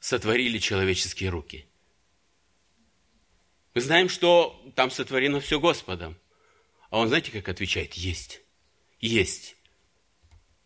сотворили 0.00 0.58
человеческие 0.58 1.30
руки. 1.30 1.66
Мы 3.74 3.80
знаем, 3.80 4.08
что 4.08 4.60
там 4.74 4.90
сотворено 4.90 5.40
все 5.40 5.60
Господом. 5.60 6.18
А 6.92 6.98
он, 6.98 7.08
знаете, 7.08 7.32
как 7.32 7.48
отвечает? 7.48 7.94
Есть. 7.94 8.42
Есть. 9.00 9.56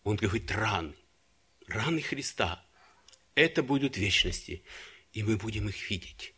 Он 0.02 0.16
говорит, 0.16 0.50
раны. 0.50 0.92
Раны 1.68 2.02
Христа. 2.02 2.66
Это 3.36 3.62
будут 3.62 3.96
вечности. 3.96 4.64
И 5.12 5.22
мы 5.22 5.36
будем 5.36 5.68
их 5.68 5.88
видеть. 5.88 6.34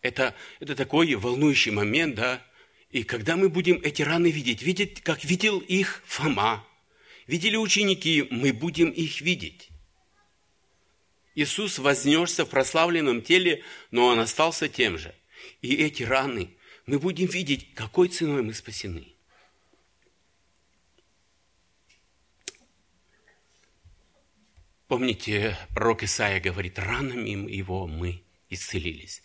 Это, 0.00 0.34
это 0.60 0.74
такой 0.74 1.14
волнующий 1.14 1.72
момент, 1.72 2.14
да? 2.14 2.42
И 2.90 3.02
когда 3.02 3.36
мы 3.36 3.50
будем 3.50 3.82
эти 3.82 4.00
раны 4.00 4.30
видеть, 4.30 4.62
видеть, 4.62 5.02
как 5.02 5.22
видел 5.22 5.58
их 5.58 6.02
Фома, 6.06 6.66
видели 7.26 7.56
ученики, 7.56 8.26
мы 8.30 8.54
будем 8.54 8.88
их 8.88 9.20
видеть. 9.20 9.68
Иисус 11.34 11.78
вознесся 11.78 12.46
в 12.46 12.48
прославленном 12.48 13.20
теле, 13.20 13.62
но 13.90 14.06
Он 14.06 14.20
остался 14.20 14.70
тем 14.70 14.96
же. 14.96 15.14
И 15.60 15.74
эти 15.74 16.02
раны 16.02 16.55
мы 16.86 17.00
будем 17.00 17.26
видеть, 17.26 17.74
какой 17.74 18.08
ценой 18.08 18.42
мы 18.42 18.54
спасены. 18.54 19.12
Помните, 24.86 25.58
пророк 25.74 26.04
Исаия 26.04 26.40
говорит, 26.40 26.78
ранами 26.78 27.50
его 27.50 27.88
мы 27.88 28.22
исцелились. 28.48 29.20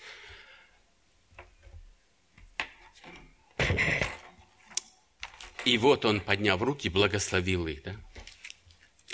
И 5.64 5.78
вот 5.78 6.06
он, 6.06 6.20
подняв 6.20 6.60
руки, 6.64 6.90
благословил 6.90 7.68
их. 7.68 7.84
Да? 7.84 7.96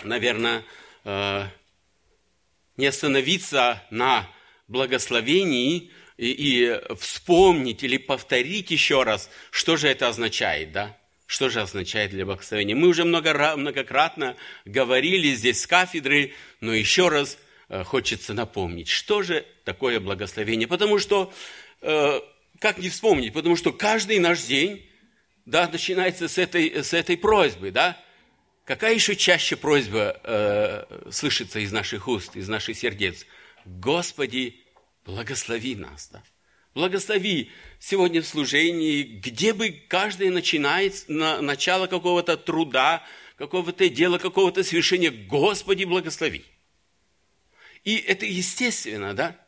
Наверное, 0.04 0.64
э, 1.04 1.50
не 2.78 2.86
остановиться 2.86 3.84
на 3.92 4.30
благословении 4.70 5.92
и, 6.18 6.32
и 6.32 6.96
вспомнить 6.96 7.84
или 7.84 7.98
повторить 7.98 8.72
еще 8.72 9.04
раз, 9.04 9.30
что 9.52 9.78
же 9.78 9.88
это 9.88 10.08
означает, 10.08 10.72
да? 10.72 10.98
Что 11.28 11.50
же 11.50 11.62
означает 11.62 12.12
для 12.12 12.26
благословения? 12.26 12.76
Мы 12.76 12.88
уже 12.88 13.04
много, 13.04 13.56
многократно 13.56 14.38
говорили 14.66 15.34
здесь 15.34 15.62
с 15.62 15.68
кафедры, 15.68 16.34
но 16.62 16.74
еще 16.74 17.10
раз 17.10 17.38
э, 17.70 17.84
хочется 17.84 18.34
напомнить, 18.34 18.88
что 18.88 19.22
же 19.24 19.46
такое 19.66 20.00
благословение. 20.00 20.68
Потому 20.68 21.00
что, 21.00 21.34
э, 21.82 22.22
как 22.60 22.78
не 22.78 22.90
вспомнить, 22.90 23.34
потому 23.34 23.58
что 23.58 23.74
каждый 23.74 24.20
наш 24.20 24.44
день 24.44 24.86
да, 25.46 25.68
начинается 25.68 26.30
с 26.30 26.38
этой, 26.38 26.84
с 26.84 26.94
этой 26.94 27.18
просьбы, 27.18 27.72
да? 27.72 28.02
Какая 28.64 28.94
еще 28.94 29.16
чаще 29.16 29.56
просьба 29.56 30.20
э, 30.24 31.10
слышится 31.12 31.60
из 31.60 31.72
наших 31.72 32.08
уст, 32.08 32.36
из 32.36 32.48
наших 32.48 32.78
сердец? 32.78 33.26
Господи, 33.66 34.62
благослови 35.08 35.76
нас. 35.76 36.10
Да? 36.12 36.22
Благослови 36.76 37.50
сегодня 37.80 38.22
в 38.22 38.28
служении, 38.28 39.04
где 39.04 39.54
бы 39.54 39.72
каждый 39.88 40.30
начинает 40.30 41.06
на 41.08 41.42
начало 41.42 41.88
какого-то 41.88 42.38
труда, 42.38 43.04
какого-то 43.38 43.90
дела, 43.90 44.20
какого-то 44.20 44.64
совершения. 44.64 45.10
Господи, 45.10 45.86
благослови. 45.86 46.46
И 47.84 47.96
это 47.96 48.26
естественно, 48.26 49.14
да? 49.14 49.40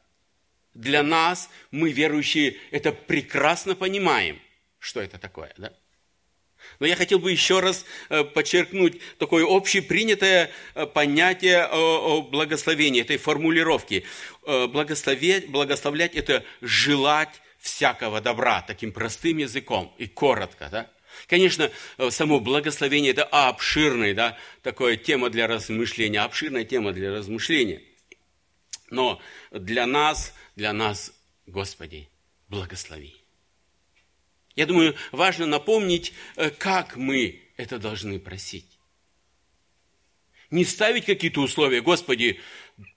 Для 0.74 1.04
нас, 1.04 1.50
мы 1.72 1.92
верующие, 1.92 2.58
это 2.72 2.92
прекрасно 2.94 3.76
понимаем, 3.76 4.40
что 4.80 5.02
это 5.02 5.18
такое, 5.18 5.54
да? 5.58 5.74
Но 6.80 6.88
я 6.88 6.96
хотел 6.96 7.20
бы 7.20 7.32
еще 7.32 7.60
раз 7.60 7.86
э, 8.10 8.24
подчеркнуть 8.24 9.00
такое 9.18 9.46
общепринятое 9.46 10.52
э, 10.76 10.86
понятие 10.86 11.66
о 11.66 12.22
благословении, 12.22 13.02
этой 13.02 13.18
формулировки. 13.18 14.06
Э, 14.52 14.66
благословлять, 14.66 15.48
благословлять– 15.48 16.16
это 16.16 16.44
желать 16.60 17.40
всякого 17.60 18.20
добра, 18.20 18.64
таким 18.64 18.92
простым 18.92 19.38
языком 19.38 19.94
и 20.00 20.08
коротко, 20.08 20.70
да? 20.72 20.90
Конечно, 21.28 21.70
само 22.10 22.40
благословение– 22.40 23.12
это 23.14 23.26
обширная, 23.26 24.16
да, 24.16 24.40
такая 24.64 24.98
тема 24.98 25.30
для 25.30 25.46
размышления, 25.46 26.22
обширная 26.22 26.64
тема 26.66 26.94
для 26.94 27.12
размышления. 27.12 27.84
Но 28.90 29.22
для 29.52 29.86
нас, 29.86 30.34
для 30.56 30.74
нас, 30.74 31.14
Господи, 31.46 32.10
благослови. 32.48 33.18
Я 34.56 34.66
думаю, 34.66 34.96
важно 35.12 35.46
напомнить, 35.46 36.12
э, 36.38 36.50
как 36.50 36.96
мы 36.96 37.40
это 37.56 37.78
должны 37.78 38.18
просить. 38.20 38.79
Не 40.52 40.66
ставить 40.66 41.06
какие-то 41.06 41.42
условия, 41.42 41.82
Господи, 41.82 42.40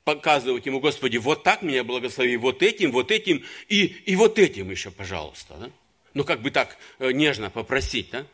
показывать 0.04 0.66
ему, 0.66 0.80
Господи, 0.80 1.18
вот 1.18 1.42
так 1.42 1.62
меня 1.62 1.84
благослови, 1.84 2.36
вот 2.36 2.62
этим, 2.62 2.92
вот 2.92 3.10
этим 3.10 3.44
и, 3.68 3.84
и 3.84 4.16
вот 4.16 4.38
этим 4.38 4.70
еще, 4.70 4.90
пожалуйста. 4.90 5.54
Да? 5.58 5.70
Ну, 6.14 6.24
как 6.24 6.40
бы 6.40 6.50
так 6.50 6.78
э, 6.98 7.12
нежно 7.12 7.50
попросить, 7.50 8.10
да? 8.10 8.26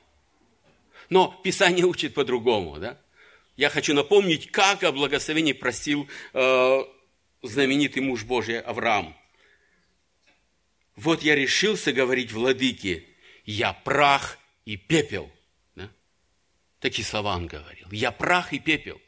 Но 1.10 1.40
Писание 1.42 1.84
учит 1.86 2.14
по-другому, 2.14 2.78
да? 2.78 2.98
Я 3.56 3.70
хочу 3.70 3.94
напомнить, 3.94 4.50
как 4.52 4.84
о 4.84 4.92
благословении 4.92 5.52
просил 5.52 6.08
э, 6.32 6.84
знаменитый 7.42 8.02
муж 8.02 8.24
Божий 8.24 8.60
Авраам. 8.60 9.16
Вот 10.94 11.22
я 11.22 11.34
решился 11.34 11.92
говорить 11.92 12.32
владыке, 12.32 13.04
я 13.44 13.72
прах 13.72 14.38
и 14.64 14.76
пепел. 14.76 15.30
Да? 15.74 15.90
Такие 16.80 17.04
слова 17.04 17.36
он 17.36 17.46
говорил. 17.46 17.88
Я 17.90 18.12
прах 18.12 18.52
и 18.52 18.58
пепел. 18.58 19.00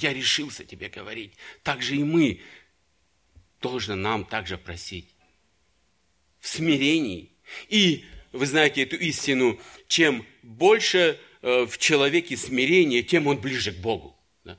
Я 0.00 0.12
решился 0.14 0.64
тебе 0.64 0.88
говорить. 0.88 1.32
Так 1.62 1.82
же 1.82 1.96
и 1.96 2.02
мы 2.02 2.40
должны 3.60 3.94
нам 3.94 4.24
также 4.24 4.56
просить. 4.56 5.08
В 6.38 6.48
смирении. 6.48 7.30
И 7.68 8.04
вы 8.32 8.46
знаете 8.46 8.82
эту 8.82 8.96
истину, 8.96 9.60
чем 9.88 10.24
больше 10.42 11.20
э, 11.42 11.66
в 11.66 11.76
человеке 11.78 12.36
смирения, 12.36 13.02
тем 13.02 13.26
он 13.26 13.38
ближе 13.38 13.72
к 13.72 13.76
Богу. 13.76 14.16
Да? 14.44 14.58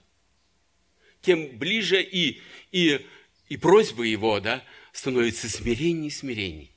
Тем 1.21 1.57
ближе 1.57 2.03
и, 2.03 2.41
и, 2.71 3.05
и 3.49 3.57
просьбы 3.57 4.07
его 4.07 4.39
да, 4.39 4.63
становятся 4.91 5.49
смирение 5.49 6.07
и 6.07 6.11
смирение. 6.11 6.70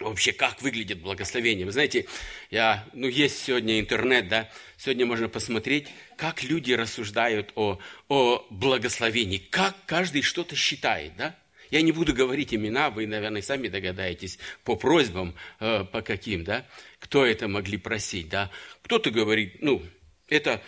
Вообще, 0.00 0.32
как 0.32 0.60
выглядит 0.60 1.00
благословение. 1.00 1.66
Вы 1.66 1.72
знаете, 1.72 2.06
я, 2.50 2.86
ну, 2.92 3.06
есть 3.06 3.44
сегодня 3.44 3.78
интернет, 3.78 4.28
да, 4.28 4.50
сегодня 4.76 5.06
можно 5.06 5.28
посмотреть, 5.28 5.88
как 6.16 6.42
люди 6.42 6.72
рассуждают 6.72 7.52
о, 7.54 7.78
о 8.08 8.46
благословении, 8.50 9.38
как 9.38 9.76
каждый 9.86 10.22
что-то 10.22 10.56
считает, 10.56 11.16
да. 11.16 11.36
Я 11.70 11.82
не 11.82 11.92
буду 11.92 12.12
говорить 12.12 12.54
имена, 12.54 12.90
вы, 12.90 13.06
наверное, 13.06 13.42
сами 13.42 13.68
догадаетесь 13.68 14.38
по 14.64 14.76
просьбам, 14.76 15.34
э, 15.60 15.84
по 15.84 16.02
каким, 16.02 16.44
да, 16.44 16.66
кто 16.98 17.24
это 17.24 17.48
могли 17.48 17.78
просить, 17.78 18.28
да. 18.28 18.50
Кто-то 18.82 19.10
говорит, 19.10 19.56
ну, 19.60 19.82
это, 20.28 20.62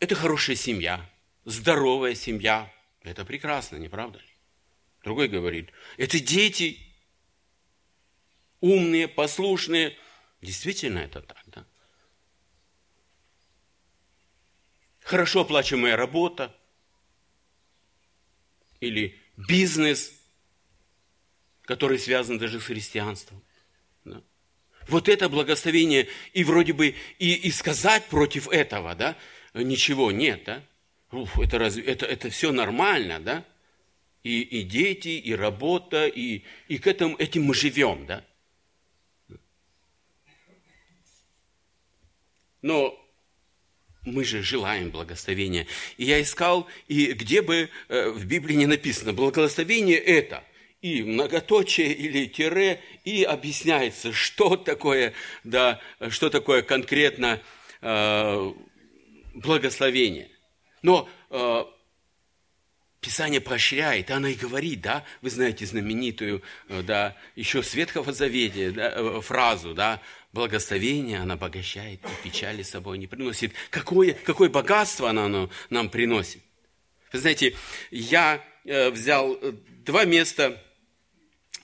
это 0.00 0.14
хорошая 0.14 0.56
семья, 0.56 1.08
здоровая 1.44 2.14
семья, 2.14 2.72
это 3.02 3.24
прекрасно, 3.24 3.76
не 3.76 3.88
правда 3.88 4.18
ли? 4.18 4.24
Другой 5.04 5.28
говорит, 5.28 5.70
это 5.96 6.18
дети, 6.20 6.78
умные, 8.64 9.08
послушные. 9.08 9.96
Действительно 10.40 11.00
это 11.00 11.20
так, 11.20 11.42
да? 11.46 11.66
Хорошо 15.02 15.42
оплачиваемая 15.42 15.96
работа 15.96 16.54
или 18.80 19.18
бизнес, 19.36 20.12
который 21.62 21.98
связан 21.98 22.38
даже 22.38 22.58
с 22.58 22.64
христианством. 22.64 23.42
Да? 24.04 24.22
Вот 24.88 25.10
это 25.10 25.28
благословение, 25.28 26.08
и 26.32 26.42
вроде 26.42 26.72
бы 26.72 26.94
и, 27.18 27.34
и 27.34 27.50
сказать 27.50 28.06
против 28.06 28.48
этого, 28.48 28.94
да, 28.94 29.16
ничего 29.52 30.10
нет, 30.10 30.44
да? 30.44 30.64
Уф, 31.12 31.38
это, 31.38 31.58
разве, 31.58 31.84
это, 31.84 32.06
это 32.06 32.30
все 32.30 32.50
нормально, 32.50 33.20
да? 33.20 33.44
И, 34.22 34.40
и 34.40 34.62
дети, 34.62 35.08
и 35.08 35.34
работа, 35.34 36.06
и, 36.06 36.42
и 36.68 36.78
к 36.78 36.86
этому, 36.86 37.16
этим 37.16 37.44
мы 37.44 37.54
живем, 37.54 38.06
да? 38.06 38.24
Но 42.64 42.98
мы 44.06 44.24
же 44.24 44.42
желаем 44.42 44.88
благословения. 44.88 45.66
И 45.98 46.04
я 46.06 46.22
искал, 46.22 46.66
и 46.88 47.12
где 47.12 47.42
бы 47.42 47.68
э, 47.88 48.08
в 48.08 48.24
Библии 48.24 48.54
не 48.54 48.64
написано, 48.64 49.12
благословение 49.12 49.98
это, 49.98 50.42
и 50.80 51.02
многоточие 51.02 51.92
или 51.92 52.24
тире, 52.24 52.80
и 53.04 53.22
объясняется, 53.22 54.14
что 54.14 54.56
такое, 54.56 55.12
да, 55.44 55.78
что 56.08 56.30
такое 56.30 56.62
конкретно 56.62 57.42
э, 57.82 58.52
благословение. 59.34 60.30
Но 60.80 61.06
э, 61.28 61.64
Писание 63.04 63.42
поощряет, 63.42 64.10
оно 64.10 64.28
и 64.28 64.34
говорит, 64.34 64.80
да, 64.80 65.04
вы 65.20 65.28
знаете 65.28 65.66
знаменитую, 65.66 66.42
э, 66.70 66.80
да, 66.80 67.14
еще 67.36 67.62
с 67.62 67.74
Ветхого 67.74 68.14
Завета 68.14 68.72
да, 68.72 68.92
э, 68.96 69.20
фразу, 69.20 69.74
да, 69.74 70.00
благословение 70.34 71.20
она 71.20 71.34
обогащает 71.34 72.00
и 72.04 72.28
печали 72.28 72.62
с 72.62 72.70
собой 72.70 72.98
не 72.98 73.06
приносит. 73.06 73.52
Какое, 73.70 74.12
какое 74.12 74.50
богатство 74.50 75.08
она, 75.08 75.26
оно 75.26 75.48
нам 75.70 75.88
приносит. 75.88 76.42
Вы 77.12 77.20
знаете, 77.20 77.56
я 77.90 78.44
э, 78.64 78.90
взял 78.90 79.38
два 79.86 80.04
места. 80.04 80.60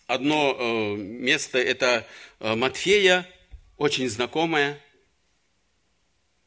Одно 0.06 0.56
э, 0.59 0.96
место– 0.96 1.59
это 1.59 2.06
э, 2.38 2.54
Матфея, 2.54 3.28
очень 3.76 4.09
знакомое– 4.09 4.80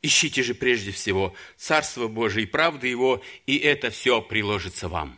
Ищите 0.06 0.44
же 0.44 0.54
прежде 0.54 0.92
всего 0.92 1.34
Царство 1.56 2.10
Божие 2.10 2.44
и 2.44 2.46
правды 2.46 2.90
Его, 2.90 3.24
и 3.48 3.58
это 3.58 3.90
все 3.90 4.22
приложится 4.22 4.90
вам. 4.90 5.18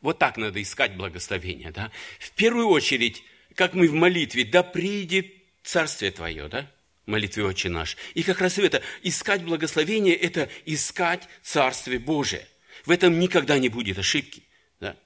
Вот 0.00 0.18
так 0.18 0.36
надо 0.36 0.60
искать 0.60 0.96
благословение, 0.96 1.70
да? 1.70 1.92
В 2.18 2.32
первую 2.32 2.66
очередь, 2.66 3.22
как 3.54 3.74
мы 3.74 3.86
в 3.86 3.94
молитве, 3.94 4.44
да 4.44 4.64
придет 4.64 5.33
Царствие 5.64 6.12
Твое, 6.12 6.48
да? 6.48 6.70
молитве 7.06 7.44
Отче 7.44 7.68
наш. 7.68 7.96
И 8.14 8.22
как 8.22 8.40
раз 8.40 8.58
это, 8.58 8.80
искать 9.02 9.42
благословение, 9.42 10.14
это 10.14 10.48
искать 10.64 11.28
Царствие 11.42 11.98
Божие. 11.98 12.46
В 12.86 12.90
этом 12.92 13.18
никогда 13.18 13.58
не 13.58 13.68
будет 13.68 13.98
ошибки. 13.98 14.44
Да? 14.80 14.96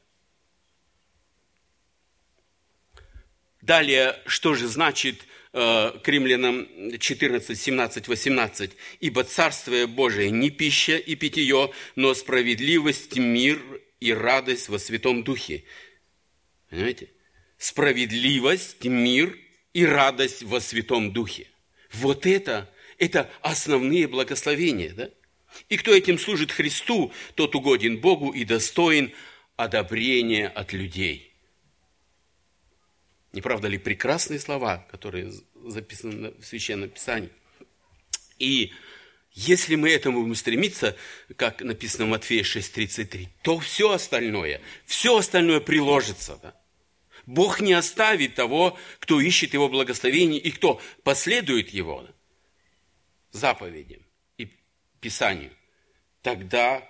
Далее, 3.63 4.21
что 4.27 4.55
же 4.55 4.69
значит 4.69 5.25
Э, 5.55 5.99
к 6.05 6.07
римлянам 6.07 6.99
14, 6.99 7.59
17, 7.59 8.07
18. 8.07 8.71
«Ибо 9.01 9.25
Царствие 9.25 9.87
Божие 9.87 10.31
не 10.31 10.51
пища 10.51 10.97
и 10.97 11.15
питье, 11.15 11.73
но 11.97 12.13
справедливость, 12.15 13.17
мир 13.17 13.59
и 13.99 14.13
радость 14.13 14.69
во 14.69 14.79
Святом 14.79 15.25
Духе». 15.25 15.65
Понимаете? 16.69 17.09
Справедливость, 17.57 18.85
мир 18.85 19.37
и 19.79 19.87
радость 19.87 20.43
во 20.43 20.61
Святом 20.61 21.13
Духе. 21.13 21.47
Вот 21.93 22.27
это, 22.27 22.69
это 22.99 23.31
основные 23.43 24.09
благословения, 24.09 24.93
да? 24.93 25.09
И 25.69 25.77
кто 25.77 25.95
этим 25.95 26.19
служит 26.19 26.51
Христу, 26.51 27.13
тот 27.37 27.55
угоден 27.55 28.01
Богу 28.01 28.33
и 28.33 28.45
достоин 28.45 29.13
одобрения 29.55 30.49
от 30.49 30.73
людей. 30.73 31.33
Не 33.33 33.41
правда 33.41 33.69
ли 33.69 33.79
прекрасные 33.79 34.41
слова, 34.41 34.85
которые 34.91 35.33
записаны 35.55 36.33
в 36.33 36.45
Священном 36.45 36.91
Писании? 36.91 37.31
И 38.41 38.73
если 39.33 39.77
мы 39.77 39.91
этому 39.91 40.23
будем 40.23 40.35
стремиться, 40.35 40.97
как 41.37 41.63
написано 41.63 42.07
в 42.07 42.09
Матфея 42.09 42.43
6.33, 42.43 43.29
то 43.43 43.61
все 43.61 43.93
остальное, 43.93 44.61
все 44.87 45.17
остальное 45.17 45.61
приложится. 45.61 46.37
Да? 46.43 46.57
Бог 47.29 47.61
не 47.61 47.75
оставит 47.75 48.37
того, 48.37 48.79
кто 48.99 49.21
ищет 49.21 49.53
Его 49.53 49.69
благословение 49.69 50.41
и 50.41 50.51
кто 50.51 50.81
последует 51.03 51.69
Его 51.69 52.09
заповедям 53.33 54.03
и 54.39 54.51
Писанию. 55.01 55.53
Тогда 56.23 56.83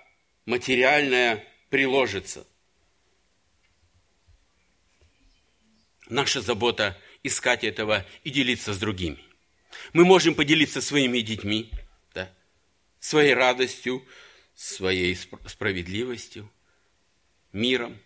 материальное 0.45 1.45
приложится. 1.69 2.47
наша 6.09 6.41
забота 6.41 6.97
искать 7.21 7.63
этого 7.63 8.05
и 8.23 8.29
делиться 8.31 8.73
с 8.73 8.79
другими. 8.79 9.23
Мы 9.93 10.05
можем 10.05 10.35
поделиться 10.35 10.81
своими 10.81 11.19
детьми, 11.19 11.71
да, 12.13 12.33
своей 12.99 13.33
радостью, 13.33 14.03
своей 14.55 15.15
справедливостью, 15.15 16.51
миром. 17.51 17.99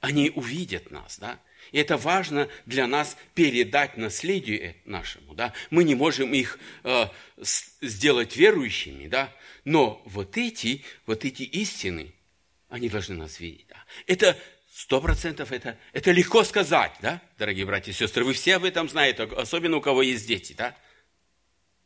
Они 0.00 0.30
увидят 0.30 0.90
нас, 0.90 1.18
да, 1.18 1.40
и 1.72 1.78
это 1.78 1.96
важно 1.96 2.48
для 2.64 2.86
нас 2.86 3.16
передать 3.34 3.96
наследию 3.96 4.74
нашему. 4.84 5.34
Да? 5.34 5.52
Мы 5.70 5.84
не 5.84 5.94
можем 5.94 6.32
их 6.34 6.58
э, 6.84 7.06
сделать 7.80 8.36
верующими, 8.36 9.08
да? 9.08 9.32
но 9.64 10.02
вот 10.04 10.36
эти, 10.36 10.84
вот 11.06 11.24
эти 11.24 11.42
истины, 11.42 12.12
они 12.68 12.88
должны 12.88 13.14
нас 13.14 13.40
видеть. 13.40 13.66
Да? 13.68 13.84
Это 14.06 14.38
сто 14.72 15.00
процентов, 15.00 15.52
это, 15.52 15.78
это 15.92 16.12
легко 16.12 16.44
сказать, 16.44 16.92
да, 17.00 17.22
дорогие 17.38 17.66
братья 17.66 17.92
и 17.92 17.94
сестры. 17.94 18.24
Вы 18.24 18.34
все 18.34 18.56
об 18.56 18.64
этом 18.64 18.88
знаете, 18.88 19.24
особенно 19.24 19.78
у 19.78 19.80
кого 19.80 20.02
есть 20.02 20.26
дети. 20.26 20.52
Да? 20.52 20.76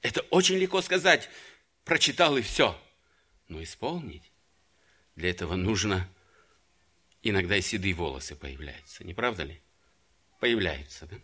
Это 0.03 0.23
очень 0.31 0.57
легко 0.57 0.83
сказать. 0.83 1.29
Прочитал 1.85 2.37
и 2.37 2.43
все. 2.43 2.79
Но 3.49 3.63
исполнить 3.63 4.31
для 5.17 5.31
этого 5.31 5.57
нужно 5.57 6.09
иногда 7.23 7.57
и 7.57 7.63
седые 7.63 7.95
волосы 7.95 8.35
появляются, 8.37 9.05
не 9.05 9.15
правда 9.15 9.45
ли? 9.45 9.61
Появляются. 10.41 11.07
Да? 11.07 11.17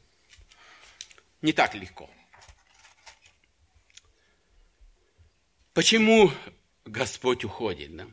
Не 1.42 1.52
так 1.52 1.74
легко. 1.74 2.08
Почему 5.72 6.30
Господь 6.84 7.44
уходит? 7.44 7.96
Да? 7.96 8.06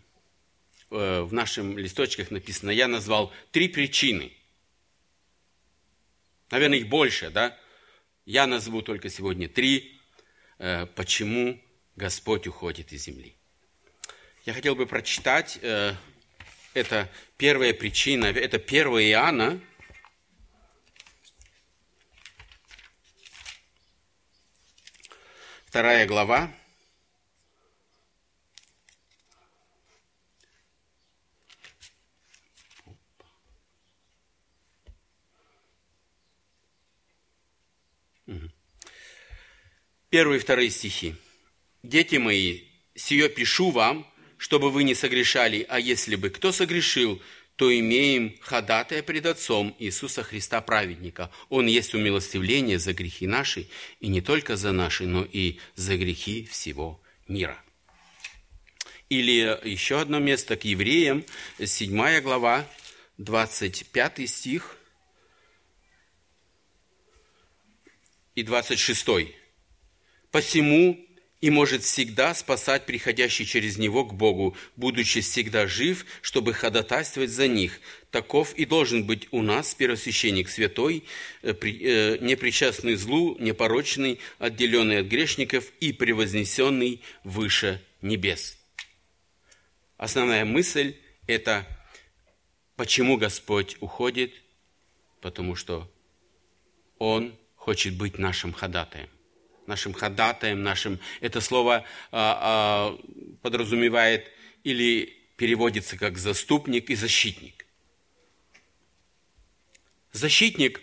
Э, 0.90 1.22
в 1.22 1.34
нашем 1.34 1.78
листочках 1.78 2.32
написано, 2.32 2.72
я 2.72 2.88
назвал 2.88 3.32
три 3.52 3.68
причины. 3.68 4.34
Наверное, 6.50 6.80
их 6.80 6.88
больше, 6.88 7.30
да? 7.30 7.58
Я 8.26 8.48
назову 8.48 8.82
только 8.82 9.10
сегодня 9.10 9.50
три, 9.50 10.00
э, 10.60 10.86
почему 10.86 11.62
Господь 11.96 12.48
уходит 12.48 12.94
из 12.94 13.04
земли. 13.04 13.36
Я 14.46 14.54
хотел 14.54 14.76
бы 14.76 14.86
прочитать, 14.86 15.58
э, 15.62 15.96
это 16.74 17.10
первая 17.38 17.74
причина, 17.74 18.26
это 18.26 18.60
1 18.60 19.00
Иоанна, 19.10 19.60
Вторая 25.74 26.06
глава. 26.06 26.54
Первые 40.12 40.38
и 40.38 40.40
вторые 40.40 40.70
стихи. 40.70 41.16
«Дети 41.82 42.18
мои, 42.18 42.66
сие 42.94 43.28
пишу 43.28 43.72
вам, 43.72 44.08
чтобы 44.38 44.70
вы 44.70 44.84
не 44.84 44.94
согрешали, 44.94 45.66
а 45.68 45.80
если 45.80 46.16
бы 46.16 46.30
кто 46.30 46.52
согрешил, 46.52 47.20
то 47.56 47.78
имеем 47.78 48.36
ходатая 48.42 49.04
пред 49.04 49.26
Отцом 49.28 49.76
Иисуса 49.78 50.24
Христа 50.24 50.62
праведника. 50.62 51.30
Он 51.50 51.68
есть 51.68 51.94
умилостивление 51.94 52.80
за 52.80 52.94
грехи 52.94 53.28
наши, 53.28 53.68
и 54.00 54.08
не 54.08 54.22
только 54.22 54.56
за 54.56 54.72
наши, 54.72 55.06
но 55.06 55.24
и 55.24 55.60
за 55.76 55.98
грехи 55.98 56.46
всего 56.46 57.02
мира. 57.28 57.62
Или 59.10 59.60
еще 59.64 60.00
одно 60.00 60.20
место 60.20 60.56
к 60.56 60.66
евреям, 60.66 61.24
7 61.64 62.22
глава, 62.22 62.68
25 63.18 64.28
стих 64.28 64.78
и 68.34 68.42
26. 68.42 69.08
«Посему 70.32 71.03
и 71.44 71.50
может 71.50 71.84
всегда 71.84 72.34
спасать 72.34 72.86
приходящий 72.86 73.46
через 73.46 73.78
него 73.78 74.06
к 74.06 74.14
Богу, 74.14 74.56
будучи 74.78 75.20
всегда 75.20 75.68
жив, 75.68 76.06
чтобы 76.22 76.54
ходатайствовать 76.54 77.32
за 77.32 77.50
них. 77.50 77.82
Таков 78.12 78.54
и 78.54 78.64
должен 78.64 79.06
быть 79.06 79.28
у 79.32 79.42
нас 79.42 79.76
первосвященник 79.76 80.48
святой, 80.48 81.04
э, 81.42 81.52
э, 81.52 82.18
непричастный 82.22 82.96
злу, 82.96 83.36
непорочный, 83.42 84.22
отделенный 84.40 85.00
от 85.00 85.08
грешников 85.08 85.66
и 85.82 85.92
превознесенный 85.92 87.02
выше 87.26 87.82
небес. 88.02 88.58
Основная 89.98 90.46
мысль– 90.46 90.96
это 91.28 91.68
почему 92.78 93.18
Господь 93.18 93.76
уходит, 93.82 94.32
потому 95.20 95.58
что 95.58 95.92
Он 97.00 97.36
хочет 97.58 97.98
быть 97.98 98.18
нашим 98.18 98.54
ходатаем 98.54 99.10
нашим 99.68 99.94
ходатаем, 99.94 100.64
нашим... 100.64 101.00
Это 101.22 101.42
слово 101.42 101.86
а, 102.12 102.98
а, 103.00 103.00
подразумевает 103.42 104.32
или 104.64 105.18
переводится 105.38 105.98
как 105.98 106.18
заступник 106.18 106.90
и 106.90 106.96
защитник. 106.96 107.66
Защитник 110.12 110.82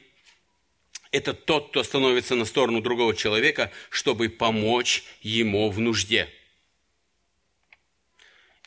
–это 1.12 1.34
тот, 1.34 1.70
кто 1.70 1.82
становится 1.82 2.34
на 2.34 2.44
сторону 2.44 2.80
другого 2.80 3.14
человека, 3.14 3.70
чтобы 3.88 4.28
помочь 4.28 5.04
ему 5.22 5.70
в 5.70 5.78
нужде. 5.78 6.28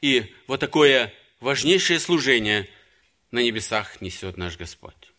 И 0.01 0.33
вот 0.47 0.59
такое 0.59 1.13
важнейшее 1.39 1.99
служение 1.99 2.69
на 3.31 3.39
небесах 3.39 4.01
несет 4.01 4.37
наш 4.37 4.57
Господь. 4.57 5.13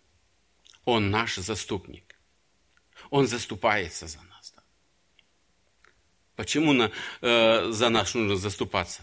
Он 0.84 1.10
наш 1.10 1.36
заступник. 1.36 2.16
Он 3.10 3.26
заступается 3.26 4.06
за 4.06 4.20
нас. 4.22 4.33
Почему 6.36 6.72
на, 6.72 6.90
э, 7.20 7.70
за 7.70 7.88
нас 7.90 8.14
нужно 8.14 8.36
заступаться? 8.36 9.02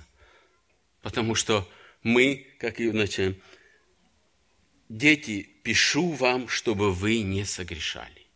Потому 1.02 1.36
что 1.36 1.70
мы, 2.04 2.48
как 2.60 2.80
и 2.80 2.90
вначале, 2.90 3.40
дети, 4.90 5.50
пишу 5.64 6.12
вам, 6.12 6.48
чтобы 6.48 6.92
вы 6.92 7.22
не 7.22 7.46
согрешали. 7.46 8.28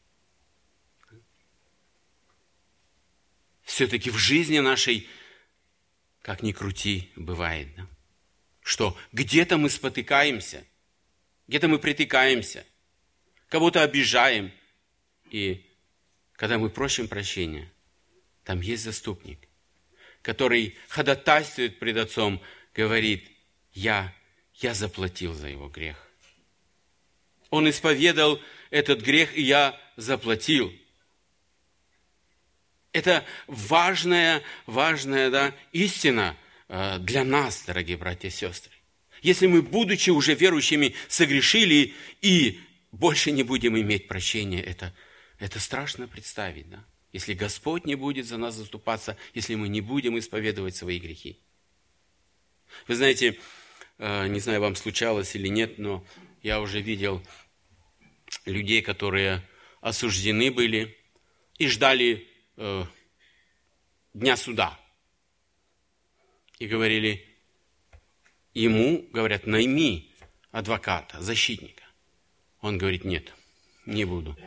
Все-таки 3.63 4.09
в 4.09 4.17
жизни 4.17 4.59
нашей, 4.59 5.09
как 6.21 6.43
ни 6.43 6.51
крути, 6.51 7.11
бывает, 7.15 7.75
да? 7.75 7.87
что 8.61 8.97
где-то 9.11 9.57
мы 9.57 9.69
спотыкаемся, 9.69 10.65
где-то 11.47 11.67
мы 11.67 11.79
притыкаемся, 11.79 12.65
кого-то 13.49 13.83
обижаем, 13.83 14.51
и 15.29 15.65
когда 16.33 16.57
мы 16.57 16.69
просим 16.69 17.07
прощения, 17.07 17.71
там 18.45 18.61
есть 18.61 18.83
заступник, 18.83 19.39
который 20.21 20.77
ходатайствует 20.87 21.79
пред 21.79 21.97
Отцом, 21.97 22.41
говорит, 22.73 23.29
я, 23.73 24.13
я 24.55 24.73
заплатил 24.73 25.33
за 25.33 25.49
его 25.49 25.67
грех. 25.67 25.97
Он 27.49 27.69
исповедал 27.69 28.39
этот 28.69 29.01
грех, 29.01 29.35
и 29.35 29.41
я 29.41 29.79
заплатил. 29.97 30.71
Это 32.91 33.25
важная, 33.47 34.43
важная 34.67 35.29
да, 35.29 35.53
истина 35.71 36.37
э, 36.69 36.99
для 36.99 37.23
нас, 37.23 37.63
дорогие 37.65 37.97
братья 37.97 38.27
и 38.27 38.31
сестры. 38.31 38.71
Если 39.21 39.47
мы, 39.47 39.63
будучи 39.63 40.11
уже 40.11 40.35
верующими, 40.35 40.93
согрешили 41.07 41.95
и 42.21 42.61
больше 42.91 43.31
не 43.31 43.43
будем 43.43 43.77
иметь 43.77 44.07
прощения, 44.07 44.61
это, 44.61 44.93
это 45.39 45.59
страшно 45.59 46.07
представить, 46.07 46.69
да? 46.69 46.85
Если 47.15 47.33
Господь 47.33 47.85
не 47.85 47.95
будет 47.95 48.25
за 48.25 48.35
нас 48.35 48.55
заступаться, 48.55 49.15
если 49.33 49.55
мы 49.55 49.69
не 49.69 49.79
будем 49.79 50.19
исповедовать 50.19 50.75
свои 50.75 50.99
грехи. 50.99 51.39
Вы 52.89 52.95
знаете, 52.95 53.39
э, 53.99 54.27
не 54.27 54.41
знаю, 54.41 54.59
вам 54.59 54.75
случалось 54.75 55.33
или 55.33 55.47
нет, 55.47 55.77
но 55.77 56.05
я 56.43 56.59
уже 56.59 56.81
видел 56.81 57.25
людей, 58.43 58.81
которые 58.81 59.41
осуждены 59.79 60.51
были 60.51 60.97
и 61.57 61.69
ждали 61.69 62.27
э, 62.57 62.83
дня 64.13 64.35
суда. 64.35 64.77
И 66.59 66.67
говорили, 66.67 67.25
ему, 68.53 69.07
говорят, 69.13 69.47
найми 69.47 70.13
адвоката, 70.51 71.21
защитника. 71.21 71.85
Он 72.59 72.77
говорит, 72.77 73.05
нет, 73.05 73.31
не 73.85 74.03
буду. 74.03 74.37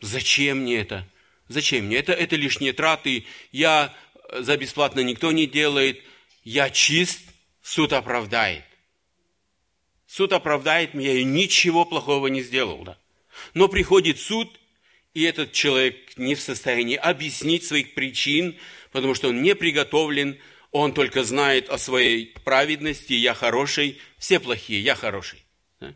Зачем 0.00 0.58
мне 0.58 0.76
это? 0.76 1.08
Зачем 1.48 1.86
мне? 1.86 1.96
Это, 1.96 2.12
это 2.12 2.36
лишние 2.36 2.72
траты. 2.72 3.26
Я 3.52 3.94
э, 4.30 4.42
за 4.42 4.56
бесплатно 4.56 5.00
никто 5.00 5.32
не 5.32 5.46
делает. 5.46 6.02
Я 6.42 6.70
чист, 6.70 7.20
суд 7.62 7.92
оправдает. 7.92 8.64
Суд 10.06 10.32
оправдает 10.32 10.94
меня, 10.94 11.12
я 11.12 11.24
ничего 11.24 11.84
плохого 11.84 12.28
не 12.28 12.42
сделал. 12.42 12.84
Да? 12.84 12.98
Но 13.52 13.68
приходит 13.68 14.20
суд, 14.20 14.48
и 15.12 15.22
этот 15.22 15.52
человек 15.52 16.16
не 16.16 16.34
в 16.34 16.40
состоянии 16.40 16.96
объяснить 16.96 17.64
своих 17.64 17.94
причин, 17.94 18.56
потому 18.92 19.14
что 19.14 19.28
он 19.28 19.42
не 19.42 19.54
приготовлен, 19.54 20.38
он 20.70 20.92
только 20.92 21.24
знает 21.24 21.68
о 21.68 21.78
своей 21.78 22.34
праведности, 22.44 23.12
я 23.12 23.34
хороший, 23.34 23.98
все 24.18 24.40
плохие, 24.40 24.80
я 24.82 24.94
хороший. 24.94 25.44
Да? 25.80 25.94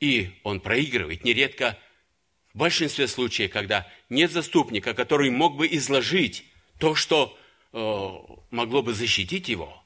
И 0.00 0.30
он 0.42 0.60
проигрывает, 0.60 1.24
нередко 1.24 1.78
В 2.54 2.58
большинстве 2.58 3.08
случаев, 3.08 3.50
когда 3.50 3.86
нет 4.08 4.30
заступника, 4.30 4.94
который 4.94 5.28
мог 5.28 5.56
бы 5.56 5.66
изложить 5.66 6.44
то, 6.78 6.94
что 6.94 7.36
э, 7.72 8.08
могло 8.52 8.80
бы 8.80 8.94
защитить 8.94 9.48
его, 9.48 9.84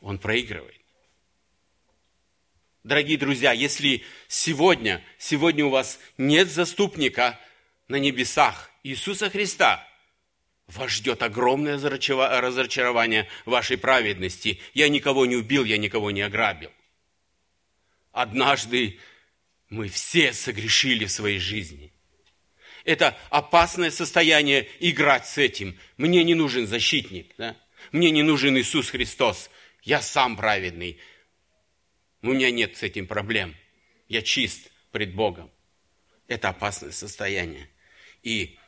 он 0.00 0.18
проигрывает. 0.18 0.80
Дорогие 2.82 3.16
друзья, 3.16 3.52
если 3.52 4.02
сегодня, 4.26 5.04
сегодня 5.18 5.64
у 5.64 5.70
вас 5.70 6.00
нет 6.18 6.50
заступника 6.50 7.38
на 7.86 7.94
небесах 7.94 8.68
Иисуса 8.82 9.30
Христа, 9.30 9.86
вас 10.66 10.90
ждет 10.90 11.22
огромное 11.22 11.78
разочарование 11.78 13.28
вашей 13.44 13.78
праведности. 13.78 14.58
Я 14.74 14.88
никого 14.88 15.26
не 15.26 15.36
убил, 15.36 15.62
я 15.64 15.78
никого 15.78 16.10
не 16.10 16.22
ограбил. 16.22 16.72
Однажды 18.10 18.98
мы 19.72 19.88
все 19.88 20.34
согрешили 20.34 21.06
в 21.06 21.10
своей 21.10 21.38
жизни. 21.38 21.94
Это 22.84 23.16
опасное 23.30 23.90
состояние 23.90 24.68
играть 24.80 25.26
с 25.26 25.38
этим. 25.38 25.78
Мне 25.96 26.22
не 26.24 26.34
нужен 26.34 26.66
защитник, 26.66 27.32
да? 27.38 27.56
мне 27.90 28.10
не 28.10 28.22
нужен 28.22 28.56
Иисус 28.58 28.90
Христос. 28.90 29.50
Я 29.82 30.02
сам 30.02 30.36
праведный. 30.36 30.98
У 32.20 32.28
меня 32.28 32.50
нет 32.50 32.76
с 32.76 32.82
этим 32.82 33.06
проблем. 33.06 33.56
Я 34.08 34.20
чист 34.20 34.70
пред 34.90 35.14
Богом. 35.14 35.50
Это 36.28 36.50
опасное 36.50 36.92
состояние. 36.92 37.70
И 38.22 38.58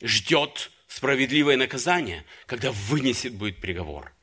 ждет 0.00 0.70
справедливое 0.88 1.58
наказание, 1.58 2.24
когда 2.46 2.72
вынесет 2.72 3.34
будет 3.34 3.60
приговор. 3.60 4.14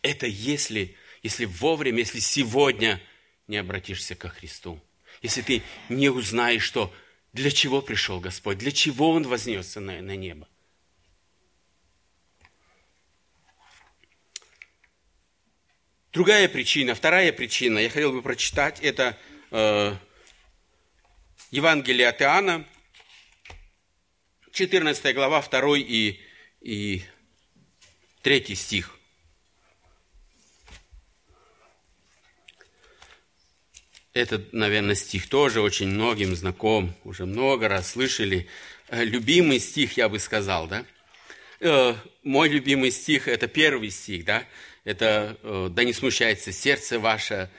Это 0.00 0.26
если, 0.26 0.96
если 1.26 1.44
вовремя, 1.44 1.98
если 1.98 2.20
сегодня 2.20 3.02
не 3.48 3.56
обратишься 3.56 4.14
ко 4.14 4.28
Христу. 4.28 4.80
Если 5.22 5.42
ты 5.42 5.62
не 5.88 6.08
узнаешь, 6.08 6.62
что 6.62 6.94
для 7.32 7.50
чего 7.50 7.82
пришел 7.82 8.20
Господь, 8.20 8.58
для 8.58 8.70
чего 8.70 9.10
Он 9.10 9.24
вознесся 9.24 9.80
на, 9.80 10.00
на 10.00 10.14
небо. 10.14 10.48
Другая 16.12 16.48
причина, 16.48 16.94
вторая 16.94 17.32
причина, 17.32 17.80
я 17.80 17.90
хотел 17.90 18.12
бы 18.12 18.22
прочитать, 18.22 18.80
это 18.80 19.18
э, 19.50 19.96
Евангелие 21.50 22.08
от 22.08 22.22
Иоанна, 22.22 22.66
14 24.52 25.14
глава, 25.14 25.42
2 25.42 25.78
и, 25.78 26.20
и 26.60 27.02
3 28.22 28.54
стих. 28.54 28.95
Этот, 34.16 34.54
наверное, 34.54 34.94
стих 34.94 35.28
тоже 35.28 35.60
очень 35.60 35.88
многим 35.88 36.34
знаком, 36.34 36.94
уже 37.04 37.26
много 37.26 37.68
раз 37.68 37.90
слышали. 37.90 38.46
Э, 38.88 39.04
любимый 39.04 39.60
стих, 39.60 39.98
я 39.98 40.08
бы 40.08 40.18
сказал, 40.18 40.66
да? 40.68 40.86
Э, 41.60 41.94
мой 42.22 42.48
любимый 42.48 42.92
стих– 42.92 43.28
это 43.34 43.46
первый 43.46 43.90
стих, 43.90 44.24
да? 44.24 44.44
это 44.84 45.36
э, 45.42 45.68
«Да 45.70 45.84
не 45.84 45.92
смущается 45.92 46.50
сердце 46.50 46.98
ваше, 46.98 47.50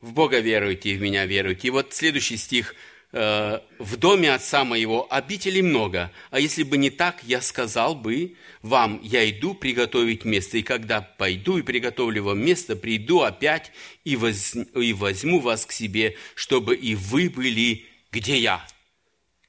в 0.00 0.12
Бога 0.12 0.40
веруйте 0.40 0.90
и 0.90 0.96
в 0.96 1.00
меня 1.00 1.26
веруйте». 1.26 1.68
И 1.68 1.70
вот 1.70 1.94
следующий 1.94 2.38
стих 2.38 2.74
«В 3.12 3.96
доме 3.96 4.32
отца 4.32 4.64
моего 4.64 5.12
обителей 5.12 5.62
много, 5.62 6.12
а 6.30 6.38
если 6.38 6.62
бы 6.62 6.76
не 6.76 6.90
так, 6.90 7.24
я 7.24 7.40
сказал 7.40 7.96
бы 7.96 8.36
вам, 8.62 9.00
я 9.02 9.28
иду 9.28 9.54
приготовить 9.54 10.24
место, 10.24 10.58
и 10.58 10.62
когда 10.62 11.00
пойду 11.00 11.58
и 11.58 11.62
приготовлю 11.62 12.22
вам 12.22 12.40
место, 12.40 12.76
приду 12.76 13.22
опять 13.22 13.72
и, 14.04 14.14
воз, 14.14 14.54
и 14.76 14.92
возьму 14.92 15.40
вас 15.40 15.66
к 15.66 15.72
себе, 15.72 16.16
чтобы 16.36 16.76
и 16.76 16.94
вы 16.94 17.28
были, 17.28 17.84
где 18.12 18.38
я». 18.38 18.64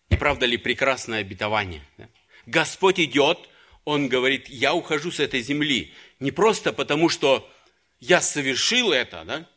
И 0.10 0.18
правда 0.18 0.48
ли 0.48 0.58
прекрасное 0.58 1.20
обетование? 1.20 1.84
Господь 2.48 3.00
идет, 3.00 3.48
Он 3.86 4.10
говорит, 4.10 4.50
я 4.50 4.74
ухожу 4.74 5.12
с 5.12 5.20
этой 5.20 5.42
земли, 5.42 5.94
не 6.20 6.32
просто 6.32 6.74
потому, 6.74 7.10
что 7.10 7.48
я 8.00 8.22
совершил 8.22 8.92
это, 8.92 9.24
да, 9.26 9.48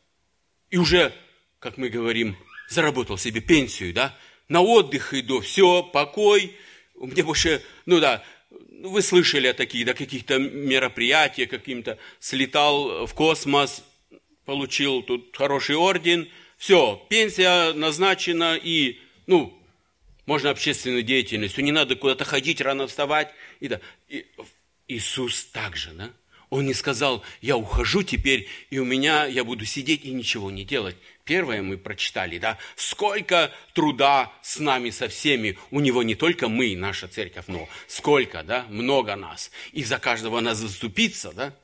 и 0.70 0.76
уже, 0.76 1.14
как 1.58 1.76
мы 1.78 1.88
говорим, 1.88 2.36
заработал 2.68 3.18
себе 3.18 3.40
пенсию, 3.40 3.92
да, 3.92 4.16
на 4.48 4.60
отдых 4.60 5.14
иду, 5.14 5.40
все, 5.40 5.82
покой, 5.82 6.56
меня 6.94 7.24
больше, 7.24 7.62
ну 7.86 8.00
да, 8.00 8.24
вы 8.82 9.02
слышали 9.02 9.46
о 9.46 9.54
таких, 9.54 9.86
да, 9.86 9.94
каких-то 9.94 10.38
мероприятиях, 10.38 11.50
каким-то 11.50 11.98
слетал 12.20 13.06
в 13.06 13.14
космос, 13.14 13.84
получил 14.44 15.02
тут 15.02 15.36
хороший 15.36 15.76
орден, 15.76 16.28
все, 16.56 17.04
пенсия 17.08 17.72
назначена 17.72 18.56
и, 18.56 18.98
ну, 19.26 19.58
можно 20.26 20.50
общественную 20.50 21.02
деятельность, 21.02 21.58
не 21.58 21.72
надо 21.72 21.96
куда-то 21.96 22.24
ходить, 22.24 22.60
рано 22.60 22.86
вставать. 22.86 23.30
И 23.60 23.68
да. 23.68 23.80
И 24.08 24.26
Иисус 24.88 25.44
также, 25.46 25.90
да? 25.92 26.10
Он 26.50 26.66
не 26.66 26.74
сказал, 26.74 27.22
я 27.40 27.56
ухожу 27.56 28.02
теперь, 28.02 28.48
и 28.70 28.78
у 28.78 28.84
меня, 28.84 29.26
я 29.26 29.44
буду 29.44 29.64
сидеть 29.64 30.04
и 30.04 30.12
ничего 30.12 30.50
не 30.50 30.64
делать. 30.64 30.96
Первое 31.24 31.62
мы 31.62 31.78
прочитали, 31.78 32.38
да, 32.38 32.58
сколько 32.76 33.50
труда 33.72 34.30
с 34.42 34.58
нами, 34.58 34.90
со 34.90 35.08
всеми. 35.08 35.58
У 35.70 35.80
него 35.80 36.02
не 36.02 36.14
только 36.14 36.48
мы, 36.48 36.76
наша 36.76 37.08
церковь, 37.08 37.46
но 37.48 37.66
сколько, 37.86 38.42
да, 38.42 38.66
много 38.68 39.16
нас. 39.16 39.50
И 39.72 39.82
за 39.84 39.98
каждого 39.98 40.40
нас 40.40 40.58
заступиться, 40.58 41.32
да. 41.32 41.56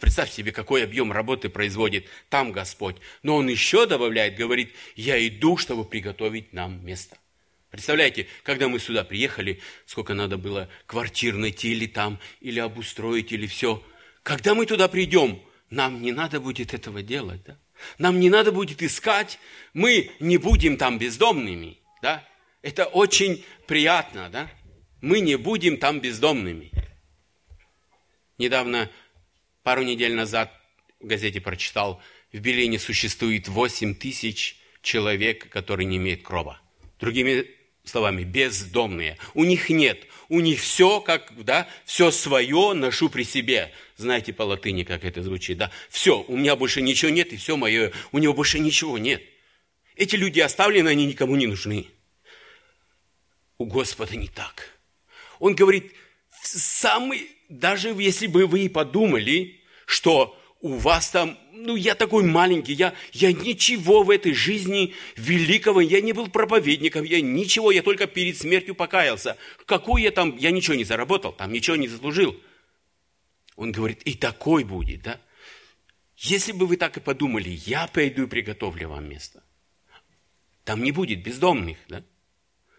Представь 0.00 0.32
себе, 0.32 0.50
какой 0.50 0.82
объем 0.82 1.12
работы 1.12 1.48
производит 1.48 2.06
там 2.28 2.50
Господь. 2.50 2.96
Но 3.22 3.36
Он 3.36 3.46
еще 3.48 3.86
добавляет, 3.86 4.34
говорит, 4.34 4.74
я 4.96 5.24
иду, 5.24 5.56
чтобы 5.56 5.84
приготовить 5.84 6.52
нам 6.52 6.84
место. 6.84 7.18
Представляете, 7.70 8.26
когда 8.42 8.66
мы 8.66 8.80
сюда 8.80 9.04
приехали, 9.04 9.60
сколько 9.86 10.14
надо 10.14 10.38
было 10.38 10.68
квартир 10.86 11.36
найти 11.36 11.70
или 11.70 11.86
там, 11.86 12.18
или 12.40 12.58
обустроить, 12.58 13.30
или 13.30 13.46
все. 13.46 13.80
Когда 14.24 14.56
мы 14.56 14.66
туда 14.66 14.88
придем, 14.88 15.40
нам 15.68 16.02
не 16.02 16.10
надо 16.10 16.40
будет 16.40 16.74
этого 16.74 17.00
делать, 17.00 17.44
да? 17.44 17.56
Нам 17.98 18.20
не 18.20 18.30
надо 18.30 18.52
будет 18.52 18.82
искать, 18.82 19.38
мы 19.74 20.10
не 20.20 20.36
будем 20.36 20.76
там 20.76 20.98
бездомными, 20.98 21.78
да? 22.02 22.26
Это 22.62 22.84
очень 22.86 23.44
приятно, 23.66 24.28
да? 24.30 24.50
Мы 25.00 25.20
не 25.20 25.36
будем 25.36 25.78
там 25.78 26.00
бездомными. 26.00 26.70
Недавно, 28.38 28.90
пару 29.62 29.82
недель 29.82 30.14
назад 30.14 30.52
в 31.00 31.06
газете 31.06 31.40
прочитал, 31.40 32.02
в 32.32 32.38
Берлине 32.38 32.78
существует 32.78 33.48
8 33.48 33.94
тысяч 33.94 34.56
человек, 34.82 35.48
которые 35.48 35.86
не 35.86 35.96
имеют 35.96 36.22
крова. 36.22 36.60
Другими 36.98 37.46
словами, 37.84 38.24
бездомные. 38.24 39.18
У 39.34 39.44
них 39.44 39.70
нет. 39.70 40.06
У 40.30 40.38
них 40.38 40.60
все, 40.60 41.00
как, 41.00 41.32
да, 41.44 41.68
все 41.84 42.12
свое 42.12 42.72
ношу 42.72 43.08
при 43.08 43.24
себе. 43.24 43.72
Знаете 43.96 44.32
по 44.32 44.44
латыни, 44.44 44.84
как 44.84 45.04
это 45.04 45.24
звучит, 45.24 45.58
да? 45.58 45.72
Все, 45.88 46.24
у 46.28 46.36
меня 46.36 46.54
больше 46.54 46.80
ничего 46.82 47.10
нет, 47.10 47.32
и 47.32 47.36
все 47.36 47.56
мое, 47.56 47.92
у 48.12 48.18
него 48.18 48.32
больше 48.32 48.60
ничего 48.60 48.96
нет. 48.96 49.20
Эти 49.96 50.14
люди 50.14 50.38
оставлены, 50.38 50.88
они 50.88 51.04
никому 51.04 51.34
не 51.34 51.48
нужны. 51.48 51.88
У 53.58 53.64
Господа 53.64 54.14
не 54.14 54.28
так. 54.28 54.78
Он 55.40 55.56
говорит, 55.56 55.92
самый, 56.40 57.28
даже 57.48 57.88
если 57.88 58.28
бы 58.28 58.46
вы 58.46 58.68
подумали, 58.68 59.60
что 59.84 60.39
у 60.60 60.74
вас 60.74 61.10
там 61.10 61.38
ну, 61.52 61.76
я 61.76 61.94
такой 61.94 62.24
маленький, 62.24 62.72
я, 62.72 62.94
я 63.12 63.32
ничего 63.32 64.02
в 64.02 64.10
этой 64.10 64.32
жизни 64.32 64.94
великого, 65.16 65.80
я 65.80 66.00
не 66.00 66.12
был 66.12 66.28
проповедником, 66.28 67.04
я 67.04 67.20
ничего, 67.20 67.70
я 67.70 67.82
только 67.82 68.06
перед 68.06 68.36
смертью 68.38 68.74
покаялся. 68.74 69.36
Какой 69.66 70.02
я 70.02 70.10
там, 70.10 70.36
я 70.38 70.50
ничего 70.50 70.74
не 70.74 70.84
заработал, 70.84 71.32
там 71.32 71.52
ничего 71.52 71.76
не 71.76 71.88
заслужил. 71.88 72.38
Он 73.56 73.72
говорит, 73.72 74.00
и 74.04 74.14
такой 74.14 74.64
будет, 74.64 75.02
да? 75.02 75.20
Если 76.16 76.52
бы 76.52 76.66
вы 76.66 76.76
так 76.76 76.96
и 76.96 77.00
подумали, 77.00 77.50
я 77.66 77.86
пойду 77.86 78.24
и 78.24 78.26
приготовлю 78.26 78.88
вам 78.88 79.08
место. 79.08 79.42
Там 80.64 80.82
не 80.82 80.92
будет 80.92 81.22
бездомных, 81.22 81.78
да? 81.88 82.02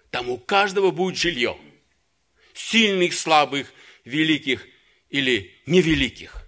Там 0.09 0.29
у 0.29 0.37
каждого 0.37 0.91
будет 0.91 1.17
жилье. 1.17 1.57
Сильных, 2.53 3.13
слабых, 3.13 3.73
великих 4.05 4.67
или 5.09 5.51
невеликих. 5.65 6.40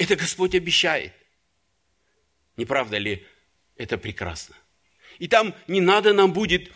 Это 0.00 0.16
Господь 0.16 0.54
обещает. 0.54 1.12
Не 2.56 2.64
правда 2.64 2.96
ли 2.96 3.26
это 3.76 3.98
прекрасно? 3.98 4.56
И 5.18 5.28
там 5.28 5.54
не 5.68 5.82
надо 5.82 6.14
нам 6.14 6.32
будет 6.32 6.72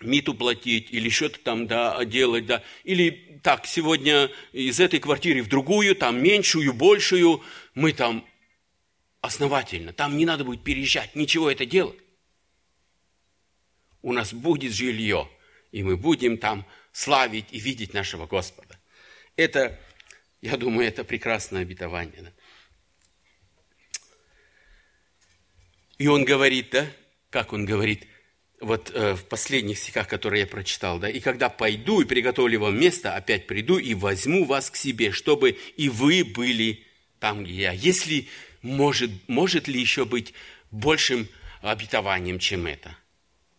миту 0.00 0.32
платить 0.32 0.92
или 0.92 1.08
что-то 1.08 1.40
там 1.40 1.66
да, 1.66 2.04
делать, 2.04 2.46
да, 2.46 2.62
или 2.84 3.40
так, 3.42 3.66
сегодня 3.66 4.30
из 4.52 4.78
этой 4.78 5.00
квартиры 5.00 5.42
в 5.42 5.48
другую, 5.48 5.96
там 5.96 6.22
меньшую, 6.22 6.72
большую, 6.72 7.42
мы 7.74 7.92
там 7.92 8.24
основательно, 9.20 9.92
там 9.92 10.16
не 10.16 10.24
надо 10.24 10.44
будет 10.44 10.62
переезжать, 10.62 11.16
ничего 11.16 11.50
это 11.50 11.66
делать. 11.66 11.98
У 14.00 14.12
нас 14.12 14.32
будет 14.32 14.72
жилье, 14.72 15.28
и 15.72 15.82
мы 15.82 15.96
будем 15.96 16.38
там 16.38 16.66
славить 16.92 17.46
и 17.50 17.58
видеть 17.58 17.94
нашего 17.94 18.28
Господа. 18.28 18.78
Это 19.34 19.80
я 20.42 20.56
думаю, 20.56 20.88
это 20.88 21.04
прекрасное 21.04 21.62
обетование. 21.62 22.22
Да? 22.22 22.32
И 25.98 26.08
он 26.08 26.24
говорит, 26.24 26.70
да, 26.70 26.86
как 27.30 27.52
он 27.52 27.64
говорит, 27.64 28.06
вот 28.60 28.90
э, 28.94 29.14
в 29.14 29.24
последних 29.24 29.78
стихах, 29.78 30.08
которые 30.08 30.40
я 30.42 30.46
прочитал, 30.46 30.98
да, 30.98 31.08
«И 31.08 31.20
когда 31.20 31.48
пойду 31.48 32.00
и 32.00 32.04
приготовлю 32.04 32.60
вам 32.60 32.78
место, 32.78 33.14
опять 33.14 33.46
приду 33.46 33.78
и 33.78 33.94
возьму 33.94 34.44
вас 34.44 34.70
к 34.70 34.76
себе, 34.76 35.10
чтобы 35.12 35.58
и 35.76 35.88
вы 35.88 36.24
были 36.24 36.84
там, 37.18 37.44
где 37.44 37.54
я». 37.54 37.72
Если 37.72 38.28
может, 38.62 39.10
может 39.28 39.68
ли 39.68 39.80
еще 39.80 40.04
быть 40.04 40.34
большим 40.70 41.28
обетованием, 41.60 42.38
чем 42.38 42.66
это? 42.66 42.96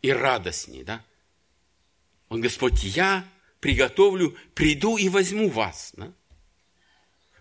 И 0.02 0.12
радостней, 0.12 0.84
да? 0.84 1.04
Он, 2.30 2.42
Господь, 2.42 2.84
я 2.84 3.26
приготовлю, 3.60 4.38
приду 4.54 4.98
и 4.98 5.10
возьму 5.10 5.50
вас, 5.50 5.94
да? 5.96 6.14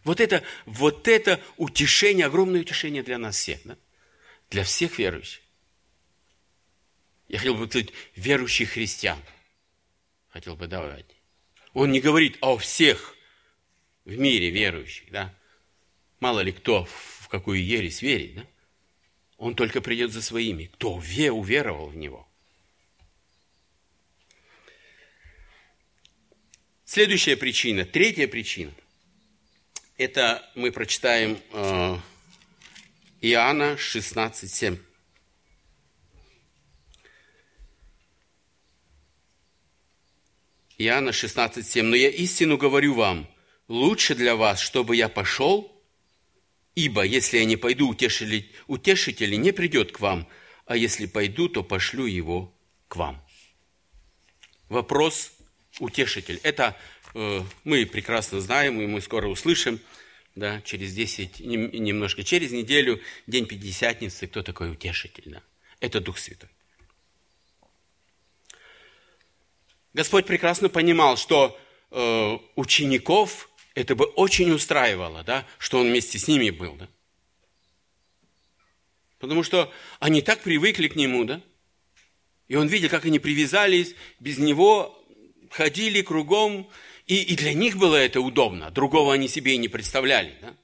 Вот 0.04 0.20
это, 0.20 0.42
вот 0.66 1.06
это 1.06 1.40
утешение, 1.56 2.26
огромное 2.26 2.62
утешение 2.62 3.02
для 3.02 3.18
нас 3.18 3.36
всех, 3.36 3.60
да? 3.64 3.76
для 4.50 4.64
всех 4.64 4.98
верующих. 4.98 5.42
Я 7.28 7.38
хотел 7.38 7.54
бы 7.54 7.66
сказать, 7.66 7.90
верующих 8.14 8.70
христиан. 8.70 9.18
Хотел 10.28 10.56
бы 10.56 10.66
давать. 10.66 11.06
Он 11.72 11.90
не 11.90 12.00
говорит 12.00 12.36
о 12.40 12.58
всех 12.58 13.16
в 14.04 14.18
мире 14.18 14.50
верующих, 14.50 15.10
да? 15.10 15.34
Мало 16.20 16.40
ли 16.40 16.52
кто 16.52 16.84
в 16.84 17.28
какую 17.28 17.64
ересь 17.64 18.02
верит, 18.02 18.34
да? 18.34 18.46
Он 19.38 19.54
только 19.54 19.80
придет 19.80 20.12
за 20.12 20.20
своими, 20.20 20.66
кто 20.66 20.94
уверовал 20.94 21.88
в 21.88 21.96
Него. 21.96 22.28
Следующая 26.84 27.36
причина, 27.36 27.86
третья 27.86 28.28
причина, 28.28 28.72
это 30.02 30.44
мы 30.56 30.72
прочитаем 30.72 31.38
э, 31.52 31.96
Иоанна 33.20 33.76
16:7. 33.76 34.78
Иоанна 40.78 41.10
16:7. 41.10 41.82
Но 41.82 41.94
я 41.94 42.08
истину 42.08 42.58
говорю 42.58 42.94
вам, 42.94 43.28
лучше 43.68 44.16
для 44.16 44.34
вас, 44.34 44.60
чтобы 44.60 44.96
я 44.96 45.08
пошел, 45.08 45.72
ибо 46.74 47.02
если 47.04 47.38
я 47.38 47.44
не 47.44 47.56
пойду, 47.56 47.88
утешитель, 47.88 48.50
утешитель 48.66 49.40
не 49.40 49.52
придет 49.52 49.92
к 49.92 50.00
вам, 50.00 50.26
а 50.66 50.76
если 50.76 51.06
пойду, 51.06 51.48
то 51.48 51.62
пошлю 51.62 52.06
его 52.06 52.52
к 52.88 52.96
вам. 52.96 53.24
Вопрос 54.68 55.32
утешитель. 55.78 56.40
Это 56.42 56.76
мы 57.14 57.86
прекрасно 57.86 58.40
знаем, 58.40 58.80
и 58.80 58.86
мы 58.86 59.00
скоро 59.00 59.28
услышим– 59.28 59.80
да, 60.34 60.60
через 60.62 60.94
10, 60.94 61.40
немножко 61.40 62.24
через 62.24 62.52
неделю, 62.52 63.00
день 63.26 63.46
Пятидесятницы, 63.46 64.26
кто 64.26 64.42
такой 64.42 64.72
утешитель, 64.72 65.24
да? 65.26 65.42
Это 65.80 66.00
Дух 66.00 66.18
Святой. 66.18 66.48
Господь 69.92 70.26
прекрасно 70.26 70.68
понимал, 70.68 71.16
что 71.16 71.58
э, 71.90 72.38
учеников 72.56 73.50
это 73.74 73.94
бы 73.94 74.06
очень 74.06 74.50
устраивало, 74.52 75.22
да, 75.22 75.46
что 75.58 75.80
Он 75.80 75.88
вместе 75.88 76.18
с 76.18 76.28
ними 76.28 76.50
был, 76.50 76.76
да? 76.76 76.88
Потому 79.18 79.42
что 79.42 79.72
они 80.00 80.22
так 80.22 80.40
привыкли 80.40 80.88
к 80.88 80.96
Нему, 80.96 81.24
да? 81.24 81.42
И 82.48 82.56
Он 82.56 82.68
видел, 82.68 82.88
как 82.88 83.04
они 83.04 83.18
привязались, 83.18 83.94
без 84.18 84.38
Него 84.38 84.98
ходили 85.50 86.00
кругом, 86.00 86.70
и, 87.06 87.22
и 87.22 87.36
для 87.36 87.52
них 87.52 87.76
было 87.76 87.96
это 87.96 88.20
удобно, 88.20 88.70
другого 88.70 89.14
они 89.14 89.28
себе 89.28 89.54
и 89.54 89.58
не 89.58 89.68
представляли. 89.68 90.34
Да? 90.40 90.56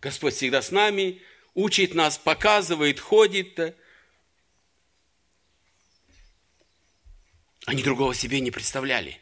Господь 0.00 0.34
всегда 0.34 0.62
с 0.62 0.70
нами, 0.70 1.20
учит 1.54 1.94
нас, 1.94 2.18
показывает, 2.18 3.00
ходит. 3.00 3.76
Они 7.66 7.82
другого 7.82 8.14
себе 8.14 8.40
не 8.40 8.50
представляли. 8.50 9.20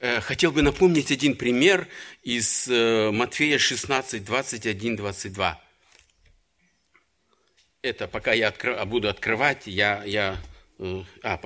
Э, 0.00 0.20
хотел 0.20 0.52
бы 0.52 0.62
напомнить 0.62 1.12
один 1.12 1.36
пример 1.36 1.86
из 2.22 2.66
э, 2.68 3.10
Матфея 3.10 3.58
16, 3.58 4.24
21, 4.24 4.96
22. 4.96 5.62
Это 7.82 8.08
пока 8.08 8.32
я 8.32 8.48
откры... 8.48 8.82
буду 8.86 9.08
открывать, 9.08 9.66
я, 9.66 10.02
я 10.04 10.40
э, 10.78 11.02
а, 11.22 11.38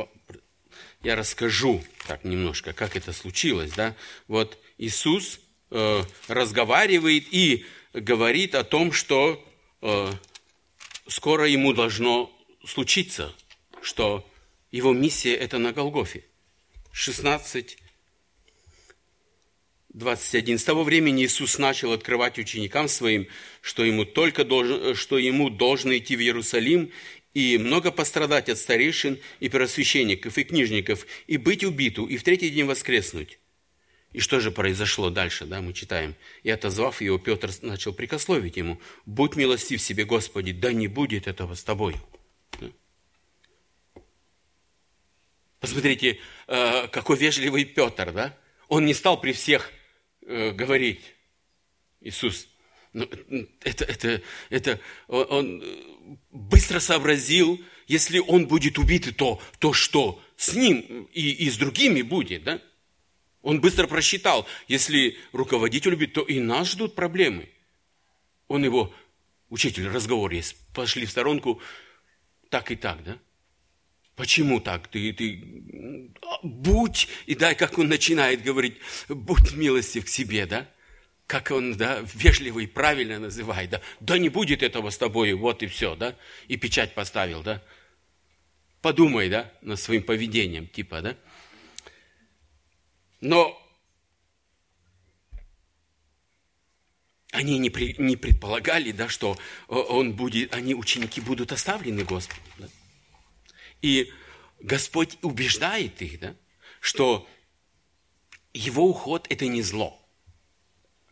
я 1.04 1.16
расскажу 1.16 1.84
так 2.08 2.24
немножко, 2.24 2.72
как 2.72 2.96
это 2.96 3.12
случилось. 3.12 3.72
Да? 3.72 3.94
Вот 4.26 4.58
Иисус 4.78 5.38
э, 5.70 6.02
разговаривает 6.28 7.26
и 7.30 7.64
говорит 7.92 8.54
о 8.54 8.64
том, 8.64 8.90
что 8.90 9.44
э, 9.82 10.10
скоро 11.06 11.46
ему 11.46 11.72
должно 11.72 12.32
случиться, 12.66 13.32
что 13.82 14.28
его 14.70 14.92
миссия– 14.92 15.34
это 15.36 15.58
на 15.58 15.72
Голгофе. 15.72 16.24
16, 16.92 17.76
21. 19.90 20.58
С 20.58 20.64
того 20.64 20.84
времени 20.84 21.24
Иисус 21.24 21.58
начал 21.58 21.92
открывать 21.92 22.38
ученикам 22.38 22.88
своим, 22.88 23.28
что 23.60 23.84
ему, 23.84 24.04
только 24.04 24.44
должен, 24.44 24.94
что 24.94 25.18
ему 25.18 25.50
должно 25.50 25.96
идти 25.96 26.16
в 26.16 26.20
Иерусалим 26.20 26.90
и 27.35 27.59
много 27.59 27.90
пострадать 27.90 28.49
от 28.49 28.59
старейшин 28.59 29.18
и 29.40 29.49
первосвященников 29.49 30.38
и 30.38 30.44
книжников, 30.44 31.07
и 31.27 31.37
быть 31.37 31.64
убиту, 31.64 32.07
и 32.07 32.16
в 32.16 32.23
третий 32.23 32.49
день 32.51 32.64
воскреснуть. 32.64 33.38
И 34.12 34.20
что 34.20 34.38
же 34.38 34.53
произошло 34.53 35.11
дальше, 35.11 35.44
да, 35.44 35.61
мы 35.61 35.73
читаем. 35.73 36.14
И 36.44 36.51
отозвав 36.51 37.01
его, 37.01 37.18
Петр 37.18 37.51
начал 37.62 37.92
прикословить 37.92 38.57
ему, 38.57 38.81
«Будь 39.05 39.35
милостив 39.35 39.83
себе, 39.83 40.05
Господи, 40.05 40.53
да 40.53 40.73
не 40.73 40.87
будет 40.87 41.27
этого 41.27 41.55
с 41.55 41.64
тобой». 41.64 41.97
Посмотрите, 45.59 46.20
э, 46.47 46.88
какой 46.88 47.16
вежливый 47.16 47.64
Петр, 47.64 48.12
да? 48.12 48.38
Он 48.68 48.85
не 48.85 48.94
стал 48.94 49.20
при 49.20 49.33
всех 49.33 49.73
э, 50.20 50.53
говорить, 50.53 51.01
Иисус, 52.01 52.47
ну, 52.94 53.09
это, 53.62 53.85
это, 53.85 54.22
это, 54.50 54.80
он 55.09 55.62
быстро 56.30 56.78
сообразил, 56.78 57.61
если 57.88 58.20
он 58.20 58.46
будет 58.46 58.78
убит, 58.78 59.16
то, 59.16 59.42
то 59.59 59.72
что 59.72 60.22
с 60.37 60.54
ним 60.54 61.09
и, 61.12 61.30
и 61.30 61.50
с 61.50 61.59
другими 61.59 62.02
будет, 62.02 62.44
да? 62.44 62.62
Он 63.42 63.61
быстро 63.61 63.87
просчитал, 63.88 64.46
если 64.68 65.18
руководитель 65.33 65.94
убит, 65.94 66.14
то 66.14 66.22
и 66.22 66.38
нас 66.38 66.70
ждут 66.70 66.94
проблемы. 66.94 67.50
Он 68.46 68.64
его, 68.64 68.94
учитель, 69.50 69.88
разговор 69.88 70.30
есть, 70.30 70.57
пошли 70.72 71.04
в 71.04 71.11
сторонку, 71.11 71.61
так 72.48 72.70
и 72.70 72.76
так, 72.76 73.02
да? 73.02 73.18
Почему 74.14 74.61
так? 74.61 74.87
Ты, 74.87 75.12
ты, 75.12 76.12
будь, 76.44 77.09
и 77.26 77.35
дай, 77.35 77.57
как 77.57 77.76
он 77.76 77.88
начинает 77.88 78.44
говорить, 78.44 78.76
будь 79.09 79.52
милостив 79.52 80.04
к 80.04 80.09
себе, 80.09 80.46
да? 80.46 80.68
Как 81.26 81.50
он, 81.50 81.76
да, 81.76 82.00
вежливо 82.14 82.60
и 82.60 82.66
правильно 82.66 83.18
называет, 83.18 83.70
да, 83.70 83.80
да 84.00 84.18
не 84.18 84.28
будет 84.28 84.62
этого 84.62 84.90
с 84.90 84.98
тобой, 84.98 85.32
вот 85.32 85.62
и 85.62 85.66
все, 85.66 85.96
да, 85.96 86.16
и 86.48 86.56
печать 86.56 86.94
поставил, 86.94 87.42
да. 87.42 87.62
Подумай, 88.82 89.30
да, 89.30 89.50
над 89.62 89.80
своим 89.80 90.02
поведением, 90.02 90.66
типа, 90.68 91.00
да. 91.00 91.16
Но 93.22 93.58
они 97.30 97.58
не, 97.58 97.70
при, 97.70 97.94
не 97.98 98.16
предполагали, 98.16 98.92
да, 98.92 99.08
что 99.08 99.38
он 99.68 100.12
будет, 100.12 100.52
они, 100.54 100.74
ученики, 100.74 101.22
будут 101.22 101.52
оставлены 101.52 102.04
Господом. 102.04 102.44
Да? 102.58 102.68
И 103.80 104.12
Господь 104.60 105.16
убеждает 105.22 106.02
их, 106.02 106.20
да, 106.20 106.37
что 106.80 107.26
его 108.52 108.87
уход– 108.87 109.26
это 109.30 109.46
не 109.46 109.62
зло– 109.62 109.98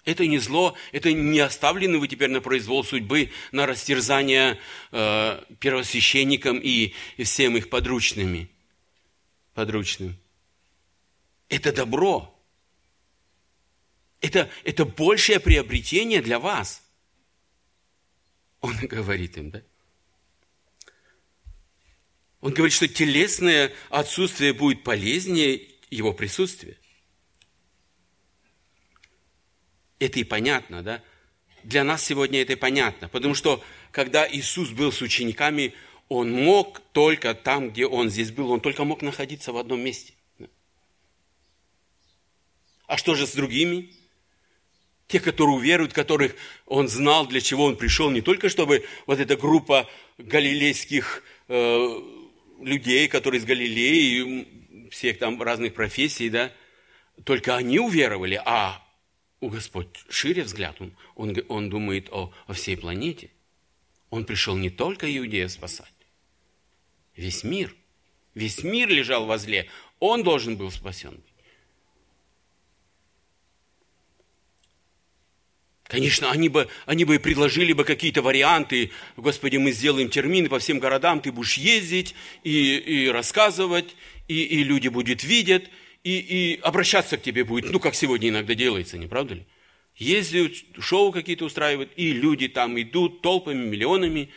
это 0.05 0.27
не 0.27 0.39
зло, 0.39 0.77
это 0.91 1.13
не 1.13 1.39
оставлены 1.39 1.99
вы 1.99 2.09
теперь 2.09 2.31
на 2.31 2.41
произвол 2.41 2.83
судьбы, 2.85 3.31
на 3.53 3.67
растерзание 3.67 4.59
э, 4.91 5.45
первосвященникам 5.61 6.59
и, 6.59 6.93
и 7.17 7.25
всем 7.25 7.57
их 7.57 7.71
подручными. 7.71 8.51
Подручным. 9.55 10.17
Это 11.49 11.73
добро. 11.73 12.37
Это, 14.21 14.51
это 14.65 14.85
большее 14.85 15.39
приобретение 15.39 16.21
для 16.21 16.39
вас. 16.39 16.83
Он 18.61 18.75
говорит 18.83 19.37
им, 19.37 19.51
да? 19.51 19.63
Он 22.41 22.53
говорит, 22.53 22.75
что 22.75 22.89
телесное 22.89 23.73
отсутствие 23.89 24.53
будет 24.53 24.83
полезнее 24.83 25.69
его 25.91 26.13
присутствия. 26.13 26.77
Это 30.03 30.19
и 30.19 30.25
понятно, 30.25 30.83
да? 30.83 31.01
Для 31.63 31.85
нас 31.85 32.05
сегодня 32.05 32.43
это 32.43 32.55
и 32.55 32.57
понятно, 32.57 33.09
потому 33.09 33.35
что 33.35 33.63
когда 33.93 34.29
Иисус 34.29 34.71
был 34.71 34.91
с 34.91 35.01
учениками, 35.01 35.75
Он 36.09 36.33
мог 36.33 36.81
только 36.91 37.35
там, 37.35 37.71
где 37.71 37.87
Он 37.87 38.11
здесь 38.11 38.33
был, 38.33 38.51
Он 38.51 38.61
только 38.61 38.83
мог 38.83 39.01
находиться 39.01 39.53
в 39.53 39.57
одном 39.59 39.81
месте. 39.81 40.15
А 42.89 42.97
что 42.97 43.15
же 43.15 43.29
с 43.29 43.35
другими? 43.35 43.93
Те, 45.07 45.21
которые 45.21 45.55
уверуют, 45.55 45.93
которых 45.93 46.35
он 46.67 46.89
знал, 46.89 47.29
для 47.29 47.41
чего 47.41 47.67
он 47.67 47.77
пришел, 47.77 48.11
не 48.11 48.23
только 48.23 48.49
чтобы 48.49 48.85
вот 49.07 49.21
эта 49.21 49.37
группа 49.37 49.89
галилейских 50.19 51.23
э, 51.47 52.01
людей, 52.61 53.07
которые 53.07 53.39
из 53.39 53.45
Галилеи, 53.45 54.89
всех 54.91 55.19
там 55.19 55.41
разных 55.41 55.75
профессий, 55.75 56.29
да, 56.29 56.51
только 57.25 57.57
они 57.57 57.79
уверовали, 57.79 58.41
а 58.45 58.82
у 59.43 59.49
Господь 59.49 59.89
шире 60.09 60.45
взгляд, 60.45 60.81
он, 60.81 60.93
он, 61.17 61.37
он 61.49 61.69
думает 61.69 62.09
о, 62.11 62.33
о 62.47 62.53
всей 62.53 62.77
планете. 62.77 63.29
Он 64.09 64.25
пришел 64.25 64.57
не 64.57 64.71
только 64.71 65.15
Иудея 65.15 65.49
спасать, 65.49 65.93
весь 67.17 67.43
мир. 67.43 67.75
Весь 68.35 68.63
мир 68.63 68.89
лежал 68.89 69.27
возле, 69.27 69.69
он 69.99 70.23
должен 70.23 70.57
был 70.57 70.71
спасен. 70.71 71.21
Конечно, 75.85 76.31
они 76.31 76.49
бы, 76.49 76.69
они 76.87 77.05
бы 77.05 77.19
предложили 77.19 77.73
бы 77.73 77.85
какие-то 77.85 78.23
варианты. 78.23 78.93
Господи, 79.17 79.59
мы 79.59 79.73
сделаем 79.73 80.09
термины 80.09 80.49
по 80.49 80.61
всем 80.61 80.79
городам, 80.79 81.21
ты 81.21 81.33
будешь 81.33 81.59
ездить 81.59 82.15
и, 82.45 82.77
и 82.77 83.09
рассказывать, 83.09 83.97
и, 84.29 84.43
и 84.43 84.63
люди 84.63 84.89
будут 84.89 85.25
видеть, 85.25 85.69
и, 86.05 86.19
и 86.19 86.61
обращаться 86.61 87.17
к 87.17 87.23
тебе 87.23 87.45
будет, 87.45 87.71
ну, 87.71 87.81
как 87.81 87.95
сегодня 87.95 88.31
иногда 88.31 88.55
делается, 88.55 88.99
не 88.99 89.07
правда 89.07 89.35
ли? 89.35 89.47
Ездят, 89.95 90.53
шоу 90.79 91.13
какие-то 91.13 91.45
устраивают, 91.45 91.93
и 91.97 92.13
люди 92.13 92.49
там 92.49 92.81
идут 92.81 93.23
толпами, 93.23 93.65
миллионами 93.65 94.31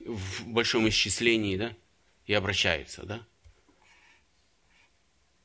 в 0.00 0.46
большом 0.46 0.88
исчислении, 0.88 1.56
да, 1.56 1.76
и 2.26 2.34
обращаются, 2.34 3.04
да. 3.04 3.26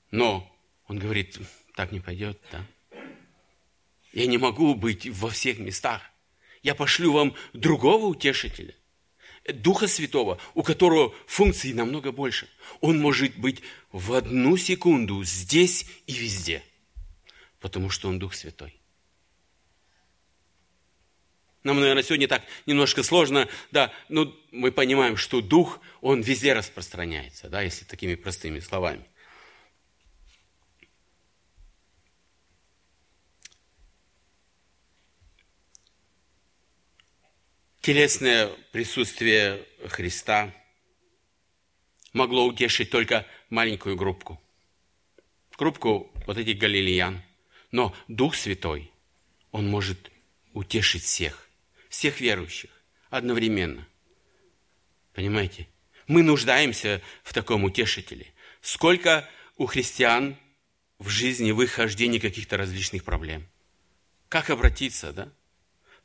Но 0.10 0.52
он 0.88 1.00
говорит, 1.00 1.40
так 1.76 1.92
не 1.92 2.00
пойдет, 2.00 2.40
да. 2.52 2.66
Я 4.14 4.26
не 4.26 4.38
могу 4.38 4.76
быть 4.76 5.08
во 5.10 5.30
всех 5.30 5.60
местах. 5.60 6.02
Я 6.64 6.76
пошлю 6.76 7.14
вам 7.14 7.34
другого 7.54 8.08
утешителя, 8.08 8.76
Духа 9.48 9.88
Святого, 9.88 10.40
у 10.54 10.64
которого 10.64 11.14
функций 11.26 11.74
намного 11.74 12.12
больше. 12.12 12.48
Он 12.80 13.00
может 13.00 13.38
быть 13.38 13.62
в 13.92 14.14
одну 14.14 14.58
секунду 14.58 15.24
здесь 15.24 15.86
и 16.08 16.14
везде, 16.14 16.64
потому 17.60 17.90
что 17.90 18.08
он 18.08 18.20
Дух 18.20 18.36
Святой. 18.36 18.76
Нам, 21.64 21.80
наверное, 21.80 22.02
сегодня 22.02 22.28
так 22.28 22.44
немножко 22.66 23.04
сложно, 23.04 23.48
да, 23.72 23.94
но 24.10 24.36
мы 24.52 24.72
понимаем, 24.72 25.16
что 25.16 25.42
Дух, 25.42 25.80
он 26.02 26.22
везде 26.22 26.54
распространяется, 26.54 27.50
да, 27.50 27.62
если 27.62 27.86
такими 27.86 28.16
простыми 28.16 28.60
словами. 28.60 29.06
Телесное 37.82 38.48
присутствие 38.72 39.66
Христа 39.88 40.54
могло 42.14 42.46
утешить 42.46 42.90
только 42.90 43.26
маленькую 43.50 43.96
группку. 43.96 44.42
Группку 45.58 46.12
вот 46.26 46.38
этих 46.38 46.58
галилеян. 46.58 47.22
Но 47.72 47.96
Дух 48.08 48.36
Святой, 48.36 48.92
Он 49.52 49.68
может 49.68 50.12
утешить 50.54 51.04
всех, 51.04 51.48
всех 51.90 52.20
верующих 52.20 52.70
одновременно. 53.10 53.88
Понимаете? 55.14 55.68
Мы 56.08 56.24
нуждаемся 56.24 57.02
в 57.24 57.34
таком 57.34 57.64
утешителе. 57.64 58.34
Сколько 58.62 59.30
у 59.58 59.66
христиан 59.66 60.36
в 61.00 61.10
жизни 61.10 61.52
выхождения 61.52 62.20
каких-то 62.20 62.58
различных 62.58 63.04
проблем. 63.04 63.48
Как 64.30 64.50
обратиться, 64.50 65.14
да? 65.14 65.32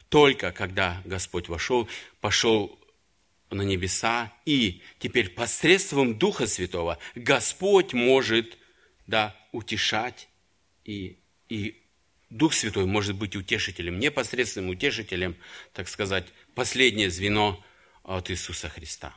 Только 0.08 0.52
когда 0.52 1.02
Господь 1.04 1.48
вошел, 1.48 1.88
пошел 2.20 2.78
на 3.50 3.62
небеса, 3.62 4.32
и 4.44 4.82
теперь 4.98 5.30
посредством 5.30 6.18
Духа 6.18 6.46
Святого 6.46 6.98
Господь 7.14 7.92
может 7.92 8.58
да, 9.06 9.36
утешать, 9.52 10.28
и, 10.84 11.18
и 11.48 11.82
Дух 12.30 12.54
Святой 12.54 12.86
может 12.86 13.16
быть 13.16 13.36
утешителем, 13.36 13.98
непосредственным 13.98 14.70
утешителем, 14.70 15.36
так 15.72 15.88
сказать, 15.88 16.26
последнее 16.54 17.10
звено 17.10 17.64
от 18.02 18.30
Иисуса 18.30 18.68
Христа. 18.68 19.14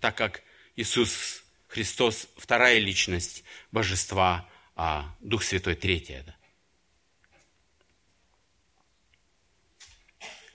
Так 0.00 0.16
как 0.16 0.42
Иисус 0.76 1.42
Христос– 1.68 2.28
вторая 2.36 2.78
личность 2.78 3.44
Божества, 3.72 4.48
а 4.74 5.14
Дух 5.20 5.42
Святой– 5.42 5.74
третья. 5.76 6.22
Да? 6.26 6.35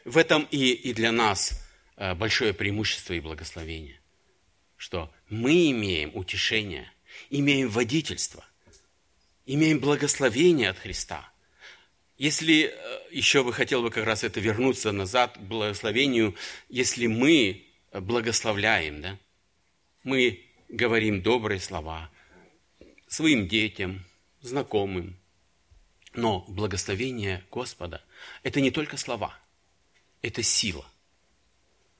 В 0.06 0.18
этом 0.18 0.47
и, 0.52 0.72
и 0.72 0.93
для 0.93 1.12
нас 1.12 1.62
э, 1.97 2.14
большое 2.16 2.54
преимущество 2.54 3.14
и 3.14 3.20
благословение, 3.20 3.99
что 4.78 5.14
мы 5.30 5.72
имеем 5.72 6.12
утешение, 6.16 6.91
имеем 7.30 7.70
водительство, 7.70 8.45
имеем 9.45 9.80
благословение 9.80 10.70
от 10.70 10.80
Христа. 10.80 11.32
Если 12.18 12.74
э, 12.74 12.99
еще 13.12 13.43
бы 13.43 13.54
хотел 13.54 13.82
бы 13.82 13.91
как 13.91 14.06
раз 14.06 14.24
это 14.24 14.39
вернуться 14.39 14.91
назад 14.91 15.38
к 15.38 15.41
благословению, 15.41 16.36
если 16.70 17.08
мы 17.08 17.66
благословляем, 17.91 19.02
да, 19.02 19.20
мы 20.04 20.45
говорим 20.70 21.22
добрые 21.22 21.60
слова 21.60 22.10
своим 23.08 23.47
детям, 23.47 24.06
знакомым, 24.41 25.18
но 26.14 26.45
благословение 26.47 27.43
Господа– 27.52 28.04
это 28.43 28.62
не 28.62 28.72
только 28.72 28.97
слова– 28.97 29.38
это 30.22 30.43
сила. 30.43 30.86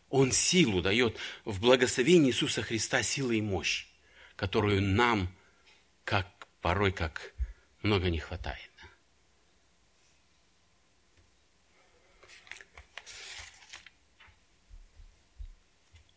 Он 0.09 0.32
силу 0.32 0.82
дает 0.82 1.17
в 1.45 1.61
благословении 1.61 2.30
Иисуса 2.30 2.61
Христа 2.61 3.01
силы 3.01 3.38
и 3.38 3.41
мощь, 3.41 3.88
которую 4.36 4.82
нам, 4.82 5.34
как 6.03 6.28
порой, 6.61 6.91
как 6.91 7.34
много 7.82 8.09
не 8.09 8.19
хватает. 8.19 8.72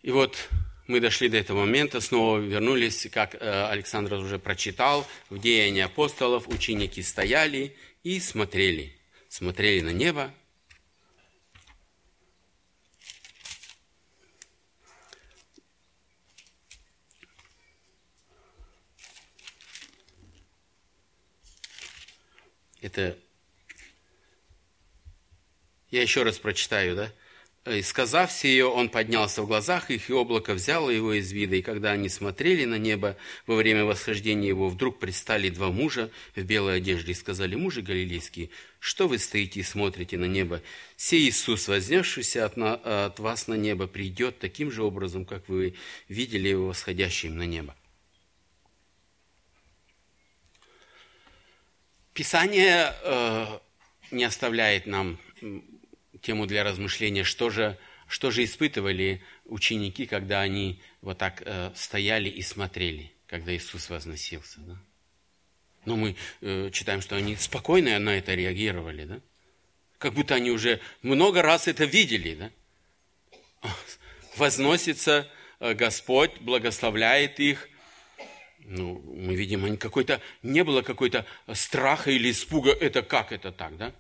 И 0.03 0.11
вот 0.11 0.51
мы 0.87 1.01
дошли 1.01 1.31
до 1.31 1.39
этого 1.39 1.61
момента, 1.61 2.01
снова 2.03 2.39
вернулись, 2.39 3.09
как 3.11 3.37
э, 3.37 3.67
Александр 3.69 4.15
уже 4.15 4.39
прочитал, 4.39 5.07
в 5.31 5.39
Деянии 5.39 5.81
апостолов 5.81 6.47
ученики 6.49 7.03
стояли 7.03 7.75
и 8.03 8.21
смотрели, 8.21 8.95
смотрели 9.29 9.81
на 9.81 9.93
небо, 9.95 10.35
Это 22.85 23.17
я 25.91 26.03
еще 26.03 26.23
раз 26.23 26.39
прочитаю, 26.39 26.95
да? 26.95 27.13
И 27.75 27.81
сказав 27.81 28.31
сие, 28.31 28.67
он 28.67 28.91
поднялся 28.91 29.41
в 29.41 29.47
глазах 29.47 29.91
их, 29.91 30.11
и 30.11 30.13
облако 30.13 30.53
взяло 30.53 30.91
его 30.91 31.15
из 31.15 31.33
вида. 31.33 31.57
И 31.57 31.63
когда 31.63 31.93
они 31.93 32.11
смотрели 32.11 32.67
на 32.67 32.77
небо 32.77 33.17
во 33.47 33.55
время 33.55 33.87
восхождения 33.87 34.49
его, 34.49 34.69
вдруг 34.69 34.99
предстали 34.99 35.49
два 35.49 35.71
мужа 35.71 36.11
в 36.37 36.43
белой 36.43 36.77
одежде 36.77 37.13
и 37.13 37.15
сказали, 37.15 37.55
мужи 37.55 37.81
галилейские, 37.81 38.51
что 38.81 39.09
вы 39.09 39.19
стоите 39.19 39.61
и 39.61 39.63
смотрите 39.63 40.19
на 40.19 40.27
небо? 40.27 40.61
Сей 40.99 41.31
Иисус, 41.31 41.69
вознесшийся 41.69 42.45
от, 42.45 42.59
на, 42.59 42.75
от 42.75 43.19
вас 43.19 43.49
на 43.49 43.55
небо, 43.55 43.87
придет 43.87 44.39
таким 44.41 44.71
же 44.71 44.83
образом, 44.83 45.25
как 45.25 45.49
вы 45.49 45.75
видели 46.11 46.49
его 46.49 46.67
восходящим 46.67 47.39
на 47.39 47.47
небо. 47.47 47.75
Писание 52.15 52.95
э, 53.03 53.59
не 54.13 54.23
оставляет 54.23 54.87
нам 54.87 55.19
тему 56.23 56.47
для 56.47 56.63
размышления, 56.63 57.25
что 57.25 57.51
же, 57.51 57.77
что 58.07 58.31
же 58.31 58.45
испытывали 58.45 59.21
ученики, 59.45 60.07
когда 60.07 60.41
они 60.41 60.81
вот 61.03 61.19
так 61.19 61.43
э, 61.45 61.73
стояли 61.75 62.29
и 62.29 62.41
смотрели, 62.41 63.13
когда 63.27 63.55
Иисус 63.55 63.91
возносился. 63.91 64.61
Да? 64.61 64.79
Но 65.87 65.97
мы 65.97 66.15
э, 66.41 66.71
читаем, 66.73 67.01
что 67.03 67.17
они 67.17 67.35
спокойно 67.35 67.99
на 67.99 68.17
это 68.17 68.35
реагировали, 68.35 69.05
да? 69.05 69.21
как 69.99 70.15
будто 70.15 70.37
они 70.37 70.53
уже 70.53 70.81
много 71.03 71.43
раз 71.43 71.67
это 71.67 71.85
видели. 71.85 72.35
Да? 72.35 73.71
Возносится 74.37 75.29
э, 75.59 75.75
Господь, 75.75 76.39
благословляет 76.41 77.41
их, 77.41 77.69
ну, 78.65 78.99
мы 79.01 79.35
видим, 79.35 79.77
какой-то, 79.77 80.21
не 80.43 80.65
было 80.65 80.83
какой-то 80.83 81.27
страха 81.53 82.11
или 82.11 82.31
испуга, 82.31 82.71
это 82.73 83.03
как 83.03 83.33
это 83.33 83.53
так, 83.53 83.77
да? 83.77 83.95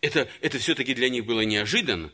Это, 0.00 0.28
это 0.40 0.58
все-таки 0.58 0.94
для 0.94 1.08
них 1.08 1.26
было 1.26 1.42
неожиданно. 1.42 2.10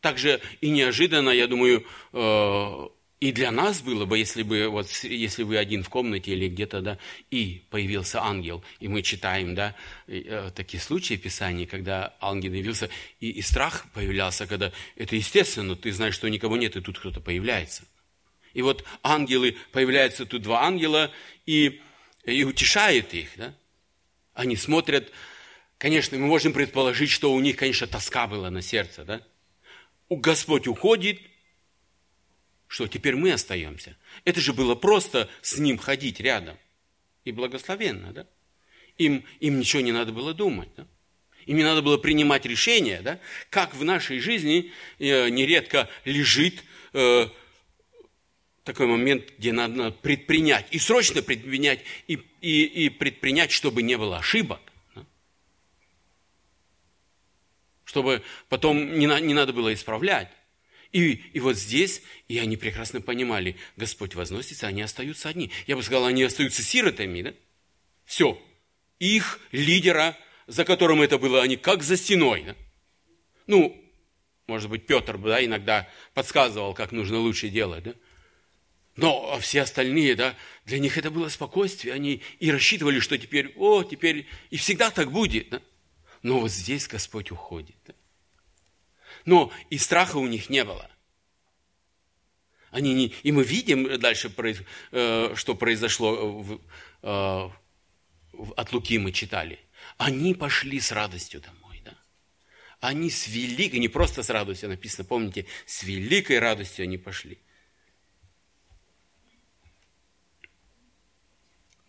Также 0.00 0.40
и 0.60 0.70
неожиданно, 0.70 1.30
я 1.30 1.46
думаю, 1.46 1.86
э, 2.12 2.88
И 3.22 3.30
для 3.30 3.52
нас 3.52 3.82
было 3.82 4.04
бы, 4.04 4.18
если 4.18 4.42
бы 4.42 4.66
вот 4.66 4.90
если 5.04 5.44
вы 5.44 5.56
один 5.56 5.84
в 5.84 5.88
комнате 5.88 6.32
или 6.32 6.48
где-то, 6.48 6.80
да, 6.80 6.98
и 7.30 7.62
появился 7.70 8.20
ангел, 8.20 8.64
и 8.80 8.88
мы 8.88 9.02
читаем, 9.02 9.54
да, 9.54 9.76
э, 10.08 10.50
такие 10.52 10.82
случаи 10.82 11.14
в 11.14 11.22
Писании, 11.22 11.66
когда 11.66 12.16
ангел 12.20 12.52
явился, 12.52 12.90
и, 13.20 13.30
и 13.30 13.40
страх 13.40 13.86
появлялся, 13.94 14.48
когда 14.48 14.72
это 14.96 15.14
естественно, 15.14 15.76
ты 15.76 15.92
знаешь, 15.92 16.14
что 16.14 16.26
никого 16.26 16.56
нет, 16.56 16.74
и 16.74 16.80
тут 16.80 16.98
кто-то 16.98 17.20
появляется. 17.20 17.84
И 18.54 18.62
вот 18.62 18.84
ангелы, 19.04 19.56
появляются 19.70 20.26
тут 20.26 20.42
два 20.42 20.64
ангела, 20.64 21.12
и, 21.46 21.80
и 22.24 22.42
утешает 22.42 23.14
их, 23.14 23.28
да. 23.36 23.54
Они 24.34 24.56
смотрят, 24.56 25.12
конечно, 25.78 26.18
мы 26.18 26.26
можем 26.26 26.52
предположить, 26.52 27.10
что 27.10 27.32
у 27.32 27.38
них, 27.38 27.54
конечно, 27.54 27.86
тоска 27.86 28.26
была 28.26 28.50
на 28.50 28.62
сердце, 28.62 29.04
да. 29.04 29.22
Господь 30.10 30.66
уходит, 30.66 31.20
что 32.72 32.88
теперь 32.88 33.16
мы 33.16 33.32
остаемся. 33.32 33.98
Это 34.24 34.40
же 34.40 34.54
было 34.54 34.74
просто 34.74 35.28
с 35.42 35.58
ним 35.58 35.76
ходить 35.76 36.20
рядом. 36.20 36.56
И 37.22 37.30
благословенно, 37.30 38.14
да? 38.14 38.26
Им, 38.96 39.26
им 39.40 39.58
ничего 39.58 39.82
не 39.82 39.92
надо 39.92 40.10
было 40.10 40.32
думать, 40.32 40.70
да? 40.74 40.86
Им 41.44 41.58
не 41.58 41.64
надо 41.64 41.82
было 41.82 41.98
принимать 41.98 42.46
решения, 42.46 43.02
да? 43.02 43.20
Как 43.50 43.74
в 43.74 43.84
нашей 43.84 44.20
жизни 44.20 44.72
э, 44.98 45.28
нередко 45.28 45.90
лежит 46.06 46.64
э, 46.94 47.28
такой 48.64 48.86
момент, 48.86 49.34
где 49.36 49.52
надо 49.52 49.90
предпринять, 49.90 50.64
и 50.70 50.78
срочно 50.78 51.20
предпринять, 51.20 51.80
и, 52.06 52.22
и, 52.40 52.64
и 52.64 52.88
предпринять, 52.88 53.52
чтобы 53.52 53.82
не 53.82 53.98
было 53.98 54.16
ошибок. 54.16 54.60
Да? 54.94 55.04
Чтобы 57.84 58.22
потом 58.48 58.98
не, 58.98 59.06
на, 59.06 59.20
не 59.20 59.34
надо 59.34 59.52
было 59.52 59.74
исправлять. 59.74 60.32
И, 60.92 61.12
и 61.32 61.40
вот 61.40 61.56
здесь, 61.56 62.02
и 62.28 62.38
они 62.38 62.56
прекрасно 62.56 63.00
понимали, 63.00 63.56
Господь 63.76 64.14
возносится, 64.14 64.66
они 64.66 64.82
остаются 64.82 65.30
одни. 65.30 65.50
Я 65.66 65.76
бы 65.76 65.82
сказал, 65.82 66.04
они 66.04 66.22
остаются 66.22 66.62
сиротами, 66.62 67.22
да? 67.22 67.34
Все. 68.04 68.40
Их 68.98 69.40
лидера, 69.52 70.18
за 70.46 70.64
которым 70.64 71.00
это 71.00 71.18
было, 71.18 71.42
они 71.42 71.56
как 71.56 71.82
за 71.82 71.96
стеной, 71.96 72.42
да? 72.42 72.56
Ну, 73.46 73.76
может 74.46 74.68
быть, 74.68 74.86
Петр 74.86 75.16
да, 75.16 75.42
иногда 75.44 75.88
подсказывал, 76.14 76.74
как 76.74 76.92
нужно 76.92 77.18
лучше 77.18 77.48
делать, 77.48 77.84
да? 77.84 77.94
Но 78.96 79.38
все 79.40 79.62
остальные, 79.62 80.14
да, 80.16 80.36
для 80.66 80.78
них 80.78 80.98
это 80.98 81.10
было 81.10 81.28
спокойствие. 81.28 81.94
Они 81.94 82.20
и 82.40 82.52
рассчитывали, 82.52 83.00
что 83.00 83.16
теперь, 83.16 83.54
о, 83.56 83.82
теперь 83.82 84.26
и 84.50 84.56
всегда 84.58 84.90
так 84.90 85.10
будет. 85.10 85.48
Да? 85.48 85.62
Но 86.22 86.40
вот 86.40 86.50
здесь 86.50 86.86
Господь 86.86 87.30
уходит. 87.30 87.76
Да? 87.86 87.94
Но 89.24 89.52
и 89.70 89.78
страха 89.78 90.16
у 90.16 90.26
них 90.26 90.50
не 90.50 90.64
было. 90.64 90.90
Они 92.70 92.94
не, 92.94 93.06
и 93.22 93.32
мы 93.32 93.44
видим 93.44 94.00
дальше, 94.00 94.32
э, 94.92 95.34
что 95.36 95.54
произошло 95.54 96.60
э, 97.02 97.50
от 98.56 98.72
Луки 98.72 98.98
мы 98.98 99.12
читали. 99.12 99.60
Они 99.98 100.34
пошли 100.34 100.80
с 100.80 100.90
радостью 100.90 101.40
домой. 101.40 101.82
Да? 101.84 101.94
Они 102.80 103.10
с 103.10 103.28
великой, 103.28 103.78
не 103.78 103.88
просто 103.88 104.22
с 104.22 104.30
радостью 104.30 104.70
написано, 104.70 105.04
помните, 105.04 105.46
с 105.66 105.82
великой 105.82 106.38
радостью 106.38 106.84
они 106.84 106.96
пошли. 106.98 107.38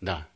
Да. 0.00 0.28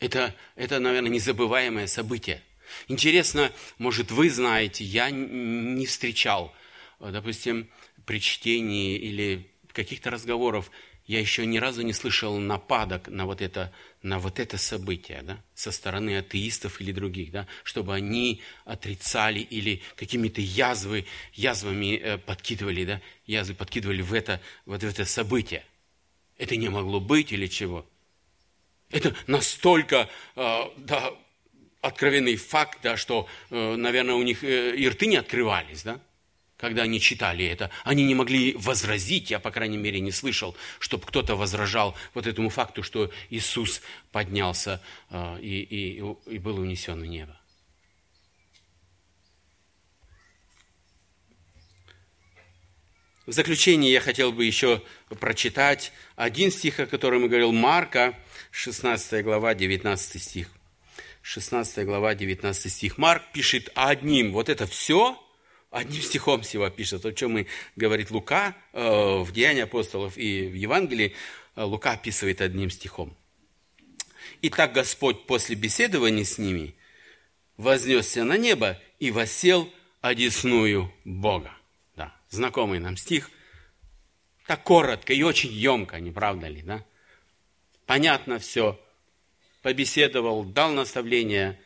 Это, 0.00 0.34
это, 0.54 0.78
наверное, 0.78 1.10
незабываемое 1.10 1.86
событие. 1.86 2.42
Интересно, 2.88 3.52
может, 3.78 4.10
вы 4.10 4.30
знаете, 4.30 4.84
я 4.84 5.10
не 5.10 5.86
встречал, 5.86 6.54
э, 7.00 7.10
допустим, 7.12 7.68
при 8.04 8.20
чтении 8.20 8.96
или 8.96 9.50
каких-то 9.72 10.10
разговоров, 10.10 10.70
я 11.08 11.20
еще 11.20 11.46
ни 11.46 11.56
разу 11.56 11.80
не 11.80 11.94
слышал 11.94 12.36
нападок 12.38 13.08
на 13.08 13.24
вот 13.24 13.40
это, 13.40 13.72
на 14.02 14.18
вот 14.18 14.38
это 14.38 14.58
событие 14.58 15.22
да, 15.22 15.42
со 15.54 15.72
стороны 15.72 16.18
атеистов 16.18 16.82
или 16.82 16.92
других, 16.92 17.32
да, 17.32 17.46
чтобы 17.64 17.94
они 17.94 18.42
отрицали 18.66 19.40
или 19.40 19.80
какими-то 19.96 20.42
язвы, 20.42 21.06
язвами 21.32 21.96
э, 21.96 22.18
подкидывали, 22.18 22.84
да, 22.84 23.00
язвы 23.26 23.54
подкидывали 23.54 24.02
в 24.02 24.12
это, 24.12 24.40
вот 24.66 24.82
в 24.82 24.86
это 24.86 25.06
событие. 25.06 25.64
Это 26.36 26.56
не 26.56 26.68
могло 26.68 27.00
быть 27.00 27.32
или 27.32 27.46
чего? 27.46 27.86
Это 28.90 29.16
настолько, 29.26 30.10
э, 30.36 30.64
да, 30.76 31.14
откровенный 31.88 32.36
факт, 32.36 32.78
да, 32.82 32.96
что, 32.96 33.26
э, 33.50 33.76
наверное, 33.76 34.14
у 34.14 34.22
них 34.22 34.44
э, 34.44 34.76
и 34.76 34.88
рты 34.88 35.06
не 35.06 35.16
открывались, 35.16 35.82
да, 35.82 36.00
когда 36.56 36.82
они 36.82 37.00
читали 37.00 37.44
это. 37.44 37.70
Они 37.84 38.04
не 38.04 38.14
могли 38.14 38.54
возразить, 38.54 39.30
я, 39.30 39.38
по 39.38 39.50
крайней 39.50 39.78
мере, 39.78 40.00
не 40.00 40.12
слышал, 40.12 40.56
чтобы 40.78 41.06
кто-то 41.06 41.36
возражал 41.36 41.96
вот 42.14 42.26
этому 42.26 42.50
факту, 42.50 42.82
что 42.82 43.10
Иисус 43.30 43.82
поднялся 44.12 44.80
э, 45.10 45.38
и, 45.40 45.60
и, 45.60 46.02
и 46.26 46.38
был 46.38 46.58
унесен 46.58 47.00
в 47.00 47.06
небо. 47.06 47.38
В 53.26 53.32
заключение 53.32 53.92
я 53.92 54.00
хотел 54.00 54.32
бы 54.32 54.46
еще 54.46 54.82
прочитать 55.20 55.92
один 56.16 56.50
стих, 56.50 56.80
о 56.80 56.86
котором 56.86 57.26
говорил, 57.28 57.52
Марка, 57.52 58.14
16 58.52 59.22
глава, 59.22 59.54
19 59.54 60.22
стих. 60.22 60.57
16 61.28 61.84
глава, 61.84 62.14
19 62.14 62.72
стих. 62.72 62.96
Марк 62.96 63.22
пишет 63.34 63.70
одним, 63.74 64.32
вот 64.32 64.48
это 64.48 64.66
все, 64.66 65.22
одним 65.70 66.00
стихом 66.00 66.40
всего 66.40 66.70
пишет. 66.70 67.04
о 67.04 67.12
чем 67.12 67.36
и 67.36 67.46
говорит 67.76 68.10
Лука 68.10 68.56
э, 68.72 69.18
в 69.18 69.30
Деянии 69.30 69.60
апостолов 69.60 70.16
и 70.16 70.48
в 70.48 70.54
Евангелии, 70.54 71.14
э, 71.54 71.62
Лука 71.62 71.92
описывает 71.92 72.40
одним 72.40 72.70
стихом. 72.70 73.14
Итак, 74.40 74.72
Господь 74.72 75.26
после 75.26 75.54
беседования 75.54 76.24
с 76.24 76.38
ними 76.38 76.74
вознесся 77.58 78.24
на 78.24 78.38
небо 78.38 78.80
и 78.98 79.10
восел 79.10 79.70
одесную 80.00 80.90
Бога. 81.04 81.52
Да, 81.94 82.16
знакомый 82.30 82.78
нам 82.78 82.96
стих. 82.96 83.30
Так 84.46 84.62
коротко 84.64 85.12
и 85.12 85.22
очень 85.22 85.52
емко, 85.52 86.00
не 86.00 86.10
правда 86.10 86.48
ли, 86.48 86.62
да? 86.62 86.86
Понятно 87.84 88.38
все, 88.38 88.80
побеседовал, 89.62 90.44
дал 90.44 90.70
наставление 90.72 91.60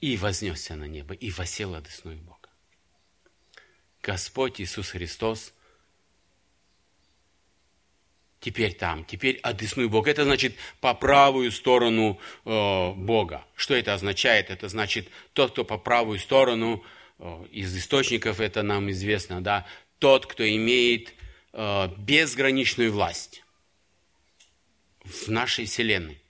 и 0.00 0.16
вознесся 0.16 0.76
на 0.76 0.84
небо, 0.84 1.14
и 1.14 1.30
восел 1.30 1.74
одесную 1.74 2.18
Бога. 2.18 2.48
Господь 4.02 4.60
Иисус 4.60 4.90
Христос 4.90 5.52
теперь 8.44 8.74
там, 8.74 9.06
теперь 9.06 9.40
одесную 9.42 9.88
Бога. 9.88 10.10
Это 10.10 10.24
значит 10.24 10.54
по 10.80 10.92
правую 10.92 11.50
сторону 11.50 12.20
э, 12.44 12.92
Бога. 12.92 13.46
Что 13.54 13.74
это 13.74 13.94
означает? 13.94 14.50
Это 14.50 14.68
значит 14.68 15.08
тот, 15.32 15.52
кто 15.52 15.64
по 15.64 15.78
правую 15.78 16.18
сторону, 16.18 16.84
э, 17.18 17.46
из 17.50 17.74
источников 17.74 18.40
это 18.40 18.62
нам 18.62 18.90
известно, 18.90 19.40
да, 19.40 19.66
тот, 19.98 20.26
кто 20.26 20.46
имеет 20.46 21.14
э, 21.54 21.88
безграничную 21.96 22.92
власть 22.92 23.42
в 25.02 25.28
нашей 25.28 25.64
Вселенной. 25.64 26.20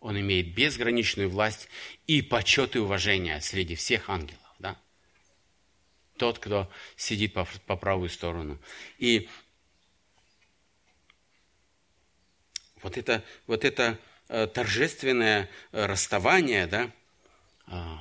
Он 0.00 0.18
имеет 0.18 0.54
безграничную 0.54 1.28
власть 1.28 1.68
и 2.06 2.22
почет 2.22 2.74
и 2.74 2.78
уважение 2.78 3.40
среди 3.40 3.74
всех 3.74 4.08
ангелов. 4.08 4.40
Да? 4.58 4.78
Тот, 6.16 6.38
кто 6.38 6.70
сидит 6.96 7.34
по, 7.34 7.46
по 7.66 7.76
правую 7.76 8.08
сторону. 8.08 8.58
И 8.98 9.28
вот 12.82 12.96
это, 12.96 13.22
вот 13.46 13.64
это 13.64 13.98
э, 14.28 14.46
торжественное 14.46 15.50
э, 15.72 15.84
расставание, 15.84 16.66
да, 16.66 16.90
э, 17.66 17.96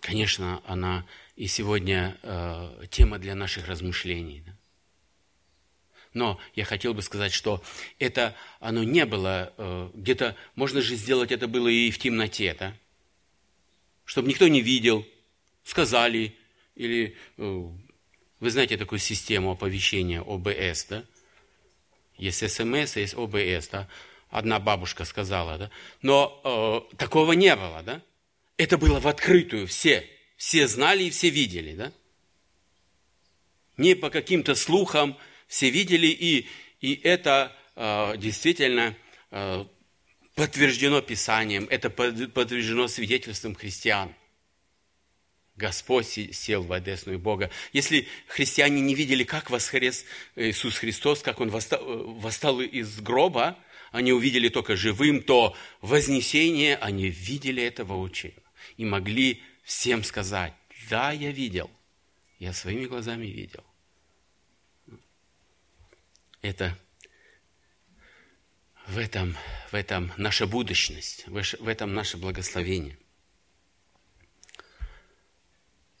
конечно, 0.00 0.62
она 0.66 1.04
и 1.34 1.48
сегодня 1.48 2.16
э, 2.22 2.86
тема 2.90 3.18
для 3.18 3.34
наших 3.34 3.66
размышлений. 3.66 4.44
Да? 4.46 4.52
Но 6.14 6.40
я 6.54 6.64
хотел 6.64 6.94
бы 6.94 7.02
сказать, 7.02 7.32
что 7.32 7.62
это, 7.98 8.36
оно 8.60 8.84
не 8.84 9.04
было, 9.04 9.52
э, 9.58 9.90
где-то, 9.94 10.36
можно 10.54 10.80
же 10.80 10.94
сделать 10.94 11.32
это 11.32 11.48
было 11.48 11.66
и 11.66 11.90
в 11.90 11.98
темноте, 11.98 12.54
да? 12.58 12.72
Чтобы 14.04 14.28
никто 14.28 14.46
не 14.46 14.60
видел, 14.60 15.04
сказали, 15.64 16.36
или, 16.76 17.16
э, 17.36 17.68
вы 18.38 18.50
знаете 18.50 18.76
такую 18.76 19.00
систему 19.00 19.50
оповещения 19.50 20.22
ОБС, 20.22 20.86
да? 20.88 21.04
Есть 22.16 22.48
СМС, 22.48 22.96
есть 22.96 23.14
ОБС, 23.14 23.68
да? 23.68 23.88
Одна 24.30 24.60
бабушка 24.60 25.04
сказала, 25.04 25.58
да? 25.58 25.70
Но 26.00 26.88
э, 26.92 26.96
такого 26.96 27.32
не 27.32 27.56
было, 27.56 27.82
да? 27.82 28.00
Это 28.56 28.78
было 28.78 29.00
в 29.00 29.08
открытую, 29.08 29.66
все, 29.66 30.08
все 30.36 30.68
знали 30.68 31.04
и 31.04 31.10
все 31.10 31.28
видели, 31.30 31.74
да? 31.74 31.92
Не 33.76 33.96
по 33.96 34.10
каким-то 34.10 34.54
слухам, 34.54 35.18
все 35.54 35.70
видели, 35.70 36.08
и, 36.08 36.48
и 36.80 37.00
это 37.04 37.56
э, 37.76 38.16
действительно 38.16 38.96
э, 39.30 39.64
подтверждено 40.34 41.00
Писанием, 41.00 41.68
это 41.70 41.90
подтверждено 41.90 42.88
свидетельством 42.88 43.54
христиан. 43.54 44.12
Господь 45.54 46.08
сел 46.08 46.64
в 46.64 46.72
одесную 46.72 47.20
Бога. 47.20 47.50
Если 47.72 48.08
христиане 48.26 48.80
не 48.80 48.96
видели, 48.96 49.22
как 49.22 49.48
воскрес 49.48 50.04
Иисус 50.34 50.76
Христос, 50.76 51.22
как 51.22 51.38
Он 51.38 51.50
восстал, 51.50 51.84
восстал 52.14 52.60
из 52.60 53.00
гроба, 53.00 53.56
они 53.92 54.12
увидели 54.12 54.48
только 54.48 54.74
живым, 54.74 55.22
то 55.22 55.56
вознесение 55.80 56.74
они 56.78 57.10
видели 57.10 57.62
этого 57.62 57.96
учения 57.96 58.42
и 58.76 58.84
могли 58.84 59.40
всем 59.62 60.02
сказать, 60.02 60.52
да, 60.90 61.12
я 61.12 61.30
видел, 61.30 61.70
я 62.40 62.52
своими 62.52 62.86
глазами 62.86 63.26
видел. 63.26 63.62
Это 66.44 66.76
в 68.86 68.98
этом, 68.98 69.34
в 69.70 69.74
этом 69.74 70.12
наша 70.18 70.46
будущность, 70.46 71.26
в 71.26 71.66
этом 71.66 71.94
наше 71.94 72.18
благословение. 72.18 72.98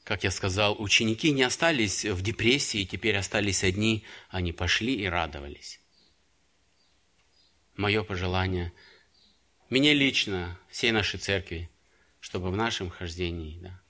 Как 0.02 0.22
я 0.22 0.30
сказал, 0.30 0.76
ученики 0.78 1.32
не 1.32 1.44
остались 1.44 2.04
в 2.04 2.20
депрессии, 2.20 2.84
теперь 2.84 3.16
остались 3.16 3.64
одни, 3.64 4.04
они 4.28 4.52
пошли 4.52 4.94
и 4.94 5.06
радовались. 5.06 5.80
Мое 7.74 8.04
пожелание 8.04 8.74
мне 9.70 9.94
лично, 9.94 10.60
всей 10.68 10.90
нашей 10.90 11.18
церкви, 11.18 11.70
чтобы 12.20 12.50
в 12.50 12.56
нашем 12.56 12.90
хождении, 12.90 13.58
да, 13.60 13.80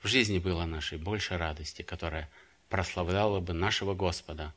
в 0.00 0.08
жизни 0.08 0.38
было 0.38 0.64
нашей 0.64 0.96
больше 0.96 1.36
радости, 1.36 1.82
которая 1.82 2.30
прославляла 2.70 3.40
бы 3.40 3.52
нашего 3.52 3.92
Господа, 3.92 4.54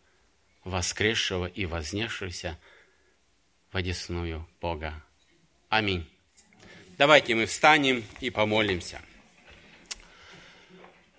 воскресшего 0.63 1.45
и 1.45 1.65
вознесшегося 1.65 2.57
в 3.71 3.77
одесную 3.77 4.47
Бога. 4.59 5.03
Аминь. 5.69 6.07
Давайте 6.97 7.33
мы 7.35 7.45
встанем 7.45 8.03
и 8.19 8.29
помолимся. 8.29 9.01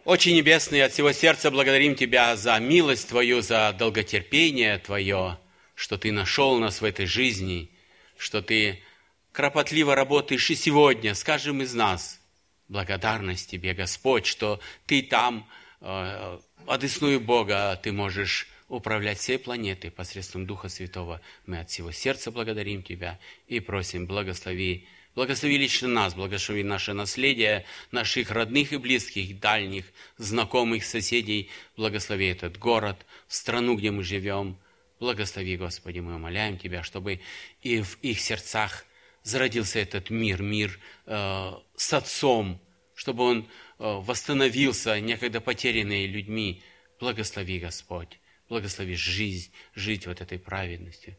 Очень 0.04 0.34
Небесный, 0.34 0.82
от 0.82 0.92
всего 0.92 1.12
сердца 1.12 1.50
благодарим 1.50 1.94
Тебя 1.94 2.36
за 2.36 2.58
милость 2.58 3.08
Твою, 3.08 3.40
за 3.40 3.72
долготерпение 3.72 4.78
Твое, 4.78 5.38
что 5.74 5.96
Ты 5.96 6.12
нашел 6.12 6.58
нас 6.58 6.80
в 6.80 6.84
этой 6.84 7.06
жизни, 7.06 7.70
что 8.16 8.42
Ты 8.42 8.82
кропотливо 9.30 9.94
работаешь 9.94 10.50
и 10.50 10.54
сегодня 10.56 11.14
с 11.14 11.24
каждым 11.24 11.62
из 11.62 11.72
нас. 11.74 12.20
Благодарность 12.68 13.50
Тебе, 13.50 13.74
Господь, 13.74 14.26
что 14.26 14.60
Ты 14.86 15.02
там, 15.02 15.48
э, 15.80 16.38
одесную 16.66 17.20
Бога, 17.20 17.78
Ты 17.82 17.92
можешь 17.92 18.48
управлять 18.72 19.18
всей 19.18 19.38
планетой 19.38 19.90
посредством 19.90 20.46
Духа 20.46 20.70
Святого. 20.70 21.20
Мы 21.44 21.60
от 21.60 21.68
всего 21.68 21.92
сердца 21.92 22.30
благодарим 22.30 22.82
Тебя 22.82 23.18
и 23.46 23.60
просим, 23.60 24.06
благослови, 24.06 24.88
благослови 25.14 25.58
лично 25.58 25.88
нас, 25.88 26.14
благослови 26.14 26.62
наше 26.62 26.94
наследие, 26.94 27.66
наших 27.90 28.30
родных 28.30 28.72
и 28.72 28.78
близких, 28.78 29.38
дальних, 29.38 29.84
знакомых, 30.16 30.84
соседей, 30.84 31.50
благослови 31.76 32.28
этот 32.28 32.56
город, 32.56 33.04
страну, 33.28 33.76
где 33.76 33.90
мы 33.90 34.02
живем. 34.04 34.58
Благослови, 34.98 35.58
Господи, 35.58 35.98
мы 35.98 36.14
умоляем 36.14 36.56
Тебя, 36.56 36.82
чтобы 36.82 37.20
и 37.60 37.82
в 37.82 37.98
их 38.00 38.20
сердцах 38.20 38.86
зародился 39.22 39.80
этот 39.80 40.08
мир, 40.08 40.40
мир 40.40 40.80
э, 41.04 41.52
с 41.76 41.92
Отцом, 41.92 42.58
чтобы 42.94 43.24
он 43.24 43.40
э, 43.40 43.44
восстановился, 43.78 44.98
некогда 44.98 45.42
потерянный 45.42 46.06
людьми. 46.06 46.62
Благослови, 46.98 47.58
Господь 47.58 48.18
благослови 48.52 48.96
жизнь, 48.96 49.50
жить 49.74 50.06
вот 50.06 50.20
этой 50.20 50.38
праведностью 50.38 51.16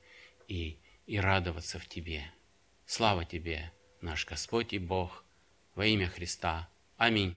и, 0.47 0.77
и 1.07 1.19
радоваться 1.19 1.79
в 1.79 1.88
Тебе. 1.88 2.31
Слава 2.86 3.25
Тебе, 3.25 3.71
наш 4.01 4.27
Господь 4.27 4.71
и 4.71 4.77
Бог, 4.77 5.25
во 5.73 5.84
имя 5.88 6.07
Христа. 6.07 6.69
Аминь. 6.95 7.31